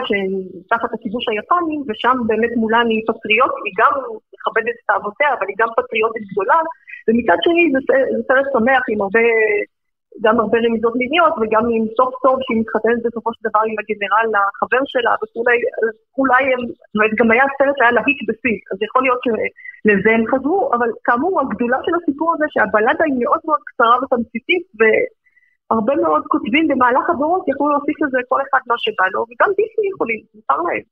תחת 0.70 0.90
הכיבוש 0.94 1.24
היפני, 1.28 1.76
ושם 1.87 2.16
באמת 2.28 2.52
מולן 2.62 2.87
היא 2.92 3.02
פטריוטית, 3.08 3.62
היא 3.66 3.76
גם 3.80 3.92
מכבדת 4.35 4.76
את 4.80 4.90
אהבותיה, 4.90 5.30
אבל 5.35 5.46
היא 5.48 5.58
גם 5.61 5.70
פטריוטית 5.76 6.24
גדולה, 6.30 6.58
ומצד 7.06 7.38
שני 7.44 7.64
זה 7.72 7.80
סרט 8.28 8.46
שמח 8.52 8.82
עם 8.90 9.00
הרבה 9.04 9.26
גם 10.25 10.40
הרבה 10.40 10.59
רמיזות 10.64 10.94
מיניות 10.96 11.35
וגם 11.40 11.64
עם 11.75 11.85
סוף 11.96 12.12
טוב 12.25 12.37
שהיא 12.44 12.61
מתחתנת 12.61 13.01
בסופו 13.05 13.31
של 13.35 13.42
דבר 13.48 13.62
עם 13.68 13.77
הגנרל 13.81 14.29
החבר 14.38 14.83
שלה 14.92 15.12
וכולי, 15.22 15.59
אז 15.79 15.88
אולי 16.18 16.42
הם, 16.53 16.61
זאת 16.68 16.94
אומרת 16.94 17.12
גם 17.18 17.31
היה 17.31 17.44
סרט 17.59 17.77
שהיה 17.79 17.92
להיט 17.96 18.20
בסין, 18.29 18.61
אז 18.72 18.79
יכול 18.87 19.03
להיות 19.05 19.20
שלזה 19.25 20.11
הם 20.16 20.25
חזרו, 20.31 20.61
אבל 20.75 20.88
כאמור 21.07 21.40
הגדולה 21.40 21.79
של 21.85 21.94
הסיפור 21.98 22.29
הזה 22.35 22.46
שהבלדה 22.53 23.05
היא 23.09 23.16
מאוד 23.22 23.40
מאוד 23.46 23.62
קצרה 23.68 23.96
ותמציתית 24.01 24.64
והרבה 24.79 25.94
מאוד 26.05 26.22
כותבים 26.33 26.64
במהלך 26.68 27.05
הדורות 27.11 27.44
יכלו 27.51 27.66
להוסיף 27.72 27.96
לזה 28.03 28.18
כל 28.31 28.40
אחד 28.46 28.62
מה 28.70 28.77
שבא 28.85 29.07
לו, 29.12 29.20
וגם 29.29 29.51
דיסני 29.59 29.87
יכולים, 29.94 30.20
מותר 30.35 30.61
להם. 30.66 30.85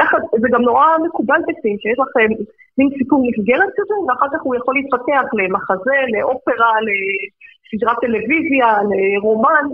ככה, 0.00 0.16
זה 0.42 0.48
גם 0.54 0.62
נורא 0.62 0.86
מקובל 1.06 1.40
בסין, 1.48 1.76
שיש 1.82 1.98
לכם 2.04 2.28
מין 2.78 2.88
סיפור 2.98 3.20
מסגרת 3.28 3.70
כזה, 3.78 3.94
ואחר 4.06 4.28
כך 4.32 4.40
הוא 4.46 4.54
יכול 4.58 4.74
להתפתח 4.78 5.26
למחזה, 5.38 5.98
לאופרה, 6.14 6.72
לסדרת 7.72 7.96
טלוויזיה, 8.00 8.68
לרומן, 8.90 9.64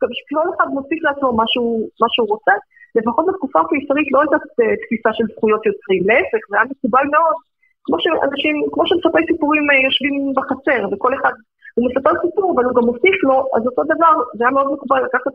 גם 0.00 0.08
שכל 0.16 0.46
אחד 0.54 0.68
מוסיף 0.74 1.00
לעצמו 1.02 1.32
מה 1.32 1.44
שהוא, 1.46 2.28
רוצה. 2.28 2.52
לפחות 2.94 3.24
בתקופה 3.28 3.60
הקיסרית 3.60 4.08
לא 4.12 4.20
הייתה 4.20 4.36
תפיסה 4.82 5.10
של 5.12 5.24
זכויות 5.32 5.66
יוצרים, 5.66 6.02
להפך, 6.08 6.42
זה 6.50 6.56
היה 6.56 6.64
מקובל 6.70 7.06
מאוד. 7.14 7.36
כמו 7.84 7.96
שאנשים, 8.02 8.54
כמו 8.72 8.82
שמספרי 8.86 9.22
סיפורים 9.30 9.64
אה, 9.70 9.80
יושבים 9.86 10.14
בחצר, 10.36 10.80
וכל 10.90 11.12
אחד, 11.14 11.34
הוא 11.74 11.84
מספר 11.88 12.10
סיפור, 12.24 12.52
אבל 12.54 12.64
הוא 12.64 12.74
גם 12.76 12.84
מוסיף 12.90 13.16
לו, 13.28 13.36
אז 13.56 13.62
אותו 13.66 13.82
דבר, 13.92 14.14
זה 14.36 14.44
היה 14.44 14.50
מאוד 14.56 14.72
מקובל 14.72 15.00
לקחת 15.04 15.32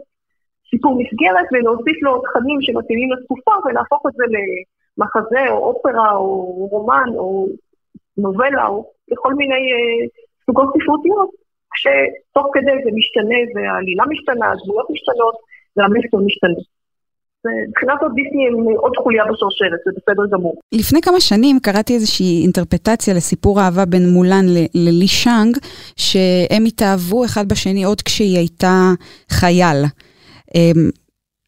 סיפור 0.70 0.94
מסגרת 1.02 1.48
ולהוסיף 1.52 1.98
לו 2.02 2.22
תכנים 2.26 2.60
שמתאימים 2.62 3.10
לתקופה 3.12 3.52
ולהפוך 3.66 4.02
את 4.08 4.14
זה 4.20 4.26
למחזה 4.34 5.44
או 5.52 5.58
אופרה 5.68 6.12
או 6.16 6.28
רומן 6.72 7.10
או 7.18 7.48
נובלה 8.18 8.68
או 8.68 8.86
לכל 9.12 9.34
מיני 9.34 9.64
אה, 9.74 10.08
סוגות 10.46 10.70
ספרותיות, 10.76 11.30
כשתוך 11.74 12.46
כדי 12.54 12.76
זה 12.84 12.90
משתנה 13.00 13.40
והעלילה 13.54 14.04
משתנה, 14.14 14.46
הדמויות 14.52 14.88
משתנות 14.94 15.36
והמסר 15.76 16.18
משתנה. 16.28 16.62
מבחינת 17.70 18.00
דיסני 18.16 18.48
הם 18.48 18.76
עוד 18.78 18.92
חוליה 19.04 19.24
בשרשרת, 19.24 19.80
זה 19.86 19.92
בסדר 19.98 20.24
גמור. 20.38 20.56
לפני 20.72 21.02
כמה 21.02 21.20
שנים 21.20 21.60
קראתי 21.60 21.94
איזושהי 21.94 22.42
אינטרפטציה 22.44 23.14
לסיפור 23.14 23.62
אהבה 23.62 23.86
בין 23.86 24.10
מולן 24.10 24.46
ללי 24.74 25.08
שאנג, 25.08 25.58
שהם 25.96 26.66
התאהבו 26.66 27.26
אחד 27.26 27.48
בשני 27.48 27.84
עוד 27.84 28.02
כשהיא 28.02 28.38
הייתה 28.38 28.92
חייל. 29.30 29.84
אמ, 30.56 30.90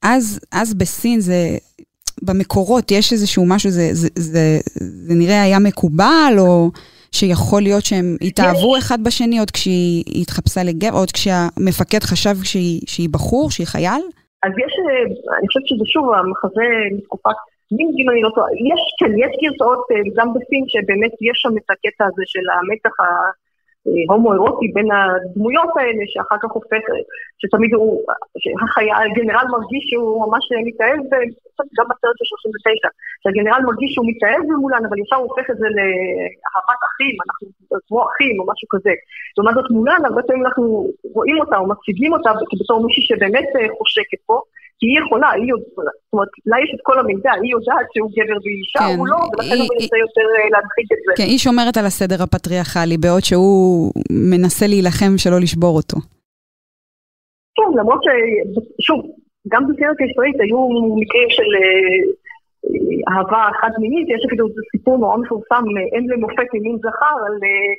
אז, 0.04 0.40
אז 0.52 0.74
בסין 0.74 1.20
זה, 1.20 1.58
במקורות 2.22 2.92
יש 2.92 3.14
איזשהו 3.14 3.46
משהו, 3.48 3.70
זה, 3.70 3.90
זה, 3.92 4.08
זה, 4.16 4.60
זה 5.08 5.16
נראה 5.16 5.44
היה 5.44 5.60
מקובל, 5.60 6.34
או 6.38 6.70
שיכול 7.12 7.62
להיות 7.62 7.86
שהם 7.86 8.15
התאהבו. 8.22 8.78
אחד 8.78 9.00
בשני 9.04 9.39
עוד 9.39 9.52
כשהיא 9.52 10.04
התחפשה 10.22 10.63
לגבר, 10.63 10.98
עוד 11.00 11.12
כשהמפקד 11.12 12.04
חשב 12.04 12.36
שהיא, 12.43 12.82
שהיא 12.88 13.10
בחור, 13.12 13.52
שהיא 13.52 13.67
חייל? 13.67 14.02
אז 14.43 14.52
יש, 14.63 14.74
אה, 14.80 15.04
אני 15.39 15.48
חושבת 15.48 15.67
שזה 15.67 15.86
שוב 15.93 16.06
המחזה 16.13 16.67
מתקופת 16.98 17.39
אם 17.72 18.10
אני 18.12 18.22
לא 18.22 18.30
טועה, 18.36 18.50
יש, 18.72 18.82
כן, 19.00 19.12
יש 19.24 19.32
גרסאות 19.41 19.84
אה, 19.91 20.02
גם 20.17 20.28
בסין 20.34 20.63
שבאמת 20.72 21.13
יש 21.30 21.38
שם 21.43 21.54
את 21.60 21.67
הקטע 21.74 22.04
הזה 22.10 22.24
של 22.26 22.45
המתח 22.54 22.95
הומו-אירוטי 24.10 24.68
בין 24.76 24.89
הדמויות 24.92 25.72
האלה, 25.80 26.04
שאחר 26.12 26.38
כך 26.44 26.52
הופך, 26.58 26.84
שתמיד 27.42 27.74
הוא, 27.74 28.02
שהחיה, 28.42 28.96
הגנרל 28.98 29.48
מרגיש 29.56 29.84
שהוא 29.89 30.22
ממש 30.26 30.44
מתאהב, 30.68 31.02
גם 31.78 31.86
בסרט 31.89 32.15
של 32.20 32.26
39, 32.26 32.88
שהגנרל 33.22 33.62
מרגיש 33.70 33.89
שהוא 33.94 34.08
מתאהב 34.12 34.44
במולן, 34.50 34.84
אבל 34.88 34.98
ישר 35.00 35.15
הוא 35.15 35.28
הופך 35.30 35.46
את 35.52 35.58
זה 35.62 35.68
לאהבת 35.78 36.82
אחים, 36.89 37.15
אנחנו 37.26 37.46
כמו 37.88 38.00
אחים 38.08 38.34
או 38.39 38.44
משהו 38.52 38.68
כזה. 38.74 38.94
לעומת 39.36 39.54
זאת 39.58 39.68
מולן, 39.76 40.02
הרבה 40.06 40.22
פעמים 40.28 40.46
אנחנו 40.46 40.65
רואים 41.15 41.38
אותה 41.42 41.58
או 41.58 41.65
מציגים 41.72 42.12
אותה 42.13 42.30
בתור 42.62 42.78
מישהי 42.86 43.04
שבאמת 43.10 43.48
אה, 43.56 43.68
חושקת 43.78 44.22
פה. 44.30 44.38
כי 44.80 44.86
היא 44.92 45.00
יכולה, 45.04 45.30
היא 45.32 45.50
יודעת, 45.54 45.96
זאת 46.06 46.13
אומרת, 46.13 46.32
לה 46.50 46.58
יש 46.63 46.72
את 46.76 46.82
כל 46.88 47.00
המידע, 47.00 47.32
היא 47.42 47.52
יודעת 47.56 47.88
שהוא 47.94 48.10
גבר 48.15 48.39
והיא 48.44 48.60
אישה, 48.62 48.80
כן, 48.80 49.00
הוא 49.00 49.08
לא, 49.08 49.20
ולכן 49.32 49.56
היא, 49.56 49.62
הוא 49.62 49.76
מנסה 49.76 49.98
יותר 50.06 50.28
אה, 50.36 50.50
להדחיק 50.54 50.88
את 50.94 51.00
זה. 51.06 51.12
כן, 51.18 51.30
היא 51.32 51.39
שומרת 51.46 51.76
על 51.80 51.86
הסדר 51.86 52.20
הפטריארכלי, 52.24 52.98
בעוד 53.04 53.24
שהוא 53.30 53.92
מנסה 54.34 54.65
להילחם 54.68 55.13
שלא 55.22 55.38
לשבור 55.44 55.76
אותו. 55.80 55.98
כן, 57.58 57.70
למרות 57.80 58.02
ש... 58.06 58.08
שוב, 58.88 59.00
גם 59.52 59.62
בסרט 59.68 59.98
הישראלית 60.02 60.39
היו 60.44 60.60
מקרים 61.02 61.30
של 61.38 61.50
אה, 61.60 62.00
אהבה 63.10 63.44
חד 63.60 63.74
מינית, 63.82 64.08
יש 64.13 64.22
אפילו 64.28 64.44
סיפור 64.72 64.98
נורא 64.98 65.18
מפורסם, 65.18 65.63
אם 65.96 66.04
למופת 66.10 66.50
מין 66.65 66.78
זכר, 66.86 67.18
על 67.28 67.36
אה, 67.48 67.74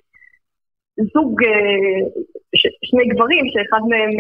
זוג, 1.15 1.35
שני 2.89 3.05
גברים, 3.13 3.45
שאחד 3.53 3.83
מהם 3.91 4.15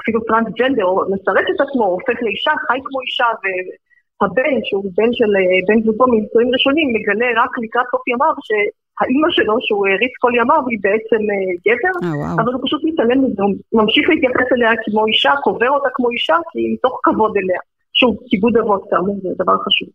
אפילו 0.00 0.20
טרנסג'נדר, 0.28 0.84
או 0.84 1.04
מסרט 1.12 1.46
את 1.54 1.60
עצמו, 1.60 1.84
הופך 1.84 2.16
לאישה, 2.22 2.52
חי 2.66 2.78
כמו 2.86 3.00
אישה, 3.00 3.28
והבן, 3.42 4.54
שהוא 4.64 4.84
בן 4.96 5.12
של 5.12 5.32
בן 5.68 5.82
זוגו 5.86 6.06
מנישואים 6.12 6.48
ראשונים, 6.54 6.86
מגלה 6.94 7.28
רק 7.42 7.52
לקראת 7.62 7.86
סוף 7.92 8.08
ימיו, 8.08 8.34
שהאימא 8.46 9.28
שלו, 9.30 9.56
שהוא 9.60 9.86
העריץ 9.86 10.14
כל 10.20 10.32
ימיו, 10.40 10.62
היא 10.70 10.78
בעצם 10.86 11.22
אה, 11.32 11.52
גבר, 11.66 11.94
oh, 11.98 12.14
wow. 12.20 12.42
אבל 12.42 12.52
הוא 12.52 12.62
פשוט 12.64 12.80
מתעלם 12.84 13.18
מזה, 13.24 13.42
הוא 13.42 13.82
ממשיך 13.82 14.04
להתייחס 14.08 14.48
אליה 14.52 14.70
כמו 14.84 15.06
אישה, 15.06 15.32
קובר 15.44 15.70
אותה 15.70 15.88
כמו 15.94 16.10
אישה, 16.10 16.36
כי 16.50 16.58
היא 16.60 16.74
מתוך 16.74 16.94
כבוד 17.02 17.32
אליה. 17.36 17.60
שוב, 17.94 18.16
כיבוד 18.28 18.56
אבות, 18.56 18.82
כאמור, 18.90 19.16
זה 19.22 19.28
דבר 19.42 19.56
חשוב. 19.64 19.88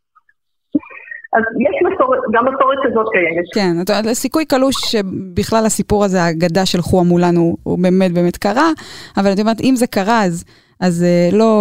אז 1.37 1.43
יש 1.59 1.75
מסורת, 1.87 2.19
גם 2.33 2.45
מסורת 2.45 2.77
כזאת 2.83 3.07
קיימת. 3.11 3.45
כן, 3.53 4.13
סיכוי 4.13 4.45
קלוש 4.45 4.75
שבכלל 4.91 5.65
הסיפור 5.65 6.03
הזה, 6.05 6.21
האגדה 6.21 6.65
של 6.65 6.81
חואה 6.81 7.03
מולן 7.03 7.35
הוא, 7.35 7.57
הוא 7.63 7.79
באמת 7.83 8.13
באמת 8.13 8.37
קרה, 8.37 8.69
אבל 9.17 9.31
את 9.33 9.39
יודעת, 9.39 9.61
אם 9.61 9.73
זה 9.75 9.87
קרה, 9.87 10.23
אז, 10.23 10.43
אז 10.81 11.03
אה, 11.03 11.37
לא, 11.37 11.51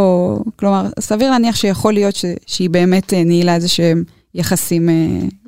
כלומר, 0.59 0.83
סביר 1.01 1.31
להניח 1.31 1.57
שיכול 1.57 1.93
להיות 1.93 2.15
ש, 2.15 2.25
שהיא 2.47 2.71
באמת 2.71 3.13
אה, 3.13 3.25
ניהלה 3.25 3.55
איזה 3.55 3.69
שהם 3.69 3.99
יחסים 4.35 4.89
אה, 4.89 4.95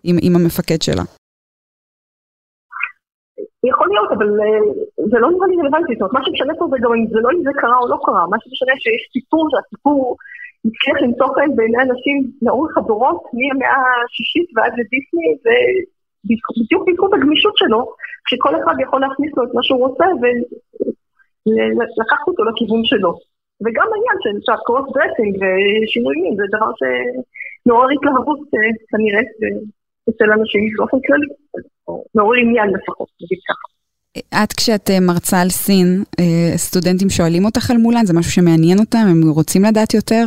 עם, 0.04 0.16
עם 0.22 0.36
המפקד 0.36 0.82
שלה. 0.82 1.02
יכול 3.70 3.88
להיות, 3.92 4.10
אבל 4.16 4.28
זה 5.10 5.18
לא 5.22 5.28
נראה 5.30 5.46
לי 5.50 5.56
רלוונטי, 5.62 5.92
זאת 5.92 6.00
אומרת, 6.00 6.14
מה 6.14 6.20
שמשנה 6.24 6.52
פה 6.58 6.66
זה 6.70 6.76
גם 6.82 6.92
אם 6.98 7.06
זה 7.14 7.20
לא 7.24 7.28
אם 7.36 7.42
זה 7.46 7.50
קרה 7.60 7.78
או 7.82 7.88
לא 7.88 7.98
קרה, 8.06 8.26
מה 8.32 8.36
שמשנה 8.42 8.74
שיש 8.82 9.02
סיפור 9.12 9.48
שהסיפור 9.50 10.16
הצליח 10.66 10.96
למצוא 11.02 11.26
חן 11.34 11.56
בעיני 11.56 11.82
אנשים 11.82 12.16
לאורך 12.42 12.78
הדורות, 12.78 13.22
מהמאה 13.36 13.82
השישית 14.04 14.48
ועד 14.54 14.72
לדיסני, 14.78 15.28
ובדיוק 15.42 16.88
בזכות 16.88 17.12
הגמישות 17.14 17.56
שלו, 17.56 17.80
שכל 18.28 18.52
אחד 18.60 18.74
יכול 18.84 19.00
להכניס 19.00 19.32
לו 19.36 19.44
את 19.44 19.54
מה 19.54 19.62
שהוא 19.62 19.80
רוצה 19.86 20.06
ולקחת 21.46 22.24
אותו 22.28 22.44
לכיוון 22.44 22.84
שלו. 22.84 23.12
וגם 23.64 23.88
העניין 23.92 24.18
של 24.24 24.52
cross-dressing 24.66 25.32
ושינויים, 25.40 26.36
זה 26.36 26.44
דבר 26.54 26.70
שמעורר 26.78 27.88
התלהבות 27.94 28.40
אה, 28.54 28.70
כנראה 28.90 29.22
אצל 30.10 30.28
אנשים 30.36 30.62
באופן 30.76 30.96
כללי, 31.06 31.28
מעורר 32.14 32.38
עניין 32.38 32.68
לפחות, 32.68 33.08
נגיד 33.22 33.38
ככה. 33.48 33.68
את 34.44 34.52
כשאת 34.52 34.90
אה, 34.90 35.00
מרצה 35.00 35.40
על 35.40 35.48
סין, 35.48 36.02
אה, 36.20 36.56
סטודנטים 36.56 37.10
שואלים 37.10 37.44
אותך 37.44 37.70
על 37.70 37.76
מולן? 37.76 38.06
זה 38.06 38.14
משהו 38.14 38.32
שמעניין 38.32 38.78
אותם? 38.78 39.06
הם 39.10 39.20
רוצים 39.28 39.64
לדעת 39.64 39.94
יותר? 39.94 40.24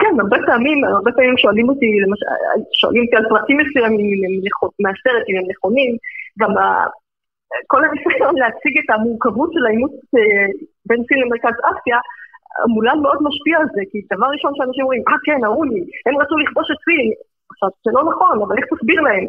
כן, 0.00 0.14
הרבה 0.20 0.38
פעמים, 0.46 0.84
הרבה 0.84 1.10
פעמים 1.12 1.38
שואלים 1.38 1.68
אותי, 1.68 1.90
למשל, 2.04 2.26
שואלים 2.80 3.02
אותי 3.04 3.16
על 3.16 3.26
פרטים 3.28 3.56
מסוימים 3.62 4.20
מהסרט, 4.82 5.24
אם 5.28 5.36
הם 5.38 5.46
נכונים, 5.52 5.90
גם 6.40 6.52
כל 7.66 7.80
הניסיון 7.84 8.34
להציג 8.42 8.74
את 8.78 8.88
המורכבות 8.90 9.50
של 9.54 9.66
האימוץ 9.66 9.94
אה, 10.16 10.46
בין 10.88 11.00
סין 11.08 11.18
למרכז 11.22 11.56
אסיה, 11.70 11.98
מולן 12.74 12.98
מאוד 13.04 13.18
משפיע 13.28 13.58
על 13.58 13.66
זה, 13.74 13.82
כי 13.90 13.98
דבר 14.12 14.28
ראשון 14.34 14.52
שאנשים 14.56 14.82
אומרים, 14.84 15.02
אה 15.08 15.18
כן, 15.26 15.40
אמרו 15.44 15.64
לי, 15.64 15.80
הם 16.06 16.14
רצו 16.20 16.34
לכבוש 16.38 16.68
את 16.72 16.80
סין. 16.86 17.08
עכשיו, 17.50 17.68
זה 17.84 17.90
לא 17.96 18.02
נכון, 18.10 18.34
אבל 18.42 18.56
איך 18.58 18.66
תסביר 18.72 19.00
להם? 19.06 19.26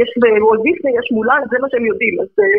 יש 0.00 0.10
בוולט 0.20 0.62
דיסני, 0.66 0.92
יש 1.00 1.08
מולן, 1.16 1.40
זה 1.50 1.56
מה 1.62 1.68
שהם 1.70 1.86
יודעים, 1.90 2.14
אז 2.22 2.30
אה, 2.42 2.58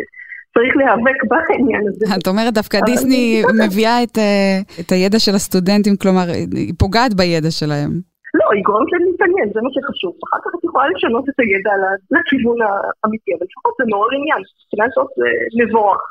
צריך 0.54 0.72
להיאבק 0.76 1.18
בעניין 1.30 1.84
הזה. 1.88 2.06
את 2.20 2.26
אומרת 2.26 2.54
דווקא 2.54 2.78
דיסני 2.80 3.42
מביאה 3.64 4.02
את, 4.02 4.18
אה, 4.18 4.58
את 4.80 4.88
הידע 4.92 5.18
של 5.18 5.34
הסטודנטים, 5.38 5.94
כלומר, 6.02 6.26
היא 6.60 6.74
פוגעת 6.78 7.12
בידע 7.14 7.50
שלהם. 7.60 7.92
לא, 8.38 8.46
היא 8.54 8.64
גורמת 8.68 8.90
להם 8.92 9.04
להתעניין, 9.08 9.48
זה 9.54 9.60
מה 9.64 9.70
שחשוב. 9.74 10.12
אחר 10.26 10.40
כך 10.44 10.50
את 10.56 10.62
יכולה 10.68 10.86
לשנות 10.94 11.24
את 11.30 11.38
הידע 11.42 11.74
לכיוון 12.14 12.58
האמיתי, 12.64 13.30
אבל 13.34 13.46
לפחות 13.50 13.74
זה 13.78 13.84
מעורר 13.90 14.12
עניין. 14.18 14.42
מבחינת 14.48 14.90
זאת 14.96 15.10
זה 15.20 15.28
מבורך. 15.60 16.02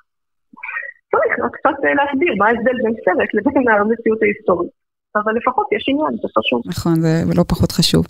צריך 1.12 1.34
רק 1.44 1.54
קצת 1.58 1.78
אה, 1.86 1.94
להסביר 2.00 2.34
מה 2.40 2.46
ההבדל 2.48 2.78
בין 2.84 2.96
סרט 3.06 3.30
לבין 3.38 3.66
המציאות 3.70 4.22
ההיסטורית. 4.24 4.74
אבל 5.16 5.34
לפחות 5.38 5.66
יש 5.76 5.86
עניין, 5.90 6.12
זה 6.22 6.28
חשוב. 6.38 6.62
נכון, 6.66 7.02
זה 7.02 7.24
לא 7.36 7.44
פחות 7.48 7.72
חשוב. 7.72 8.06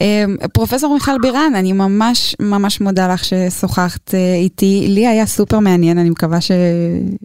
אמ, 0.00 0.36
פרופסור 0.52 0.94
מיכל 0.94 1.12
בירן, 1.22 1.52
אני 1.54 1.72
ממש 1.72 2.36
ממש 2.40 2.80
מודה 2.80 3.08
לך 3.12 3.24
ששוחחת 3.24 4.14
אה, 4.14 4.34
איתי. 4.34 4.86
לי 4.88 5.06
היה 5.06 5.26
סופר 5.26 5.58
מעניין, 5.58 5.98
אני 5.98 6.10
מקווה 6.10 6.40
ש... 6.40 6.50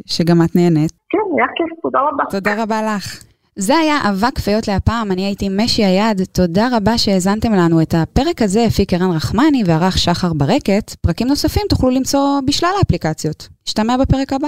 שגם 0.06 0.42
את 0.42 0.56
נהנית. 0.56 0.92
כן, 1.10 1.38
היה 1.38 1.48
כיף, 1.56 1.80
תודה 1.82 2.00
רבה. 2.00 2.24
תודה 2.30 2.64
רבה 2.64 2.82
לך. 2.82 3.24
זה 3.56 3.78
היה 3.78 3.98
אבק 4.10 4.40
פיות 4.40 4.68
להפעם, 4.68 5.12
אני 5.12 5.26
הייתי 5.26 5.50
משי 5.50 5.86
היד, 5.86 6.22
תודה 6.32 6.68
רבה 6.78 6.98
שהאזנתם 6.98 7.54
לנו. 7.54 7.82
את 7.82 7.94
הפרק 7.98 8.42
הזה 8.42 8.64
הפיק 8.66 8.94
ערן 8.94 9.12
רחמני 9.12 9.64
וערך 9.66 9.98
שחר 9.98 10.34
ברקת, 10.34 10.92
פרקים 11.02 11.28
נוספים 11.28 11.64
תוכלו 11.70 11.90
למצוא 11.90 12.40
בשלל 12.48 12.70
האפליקציות. 12.80 13.48
נשתמע 13.68 13.98
בפרק 13.98 14.34
הבא. 14.34 14.48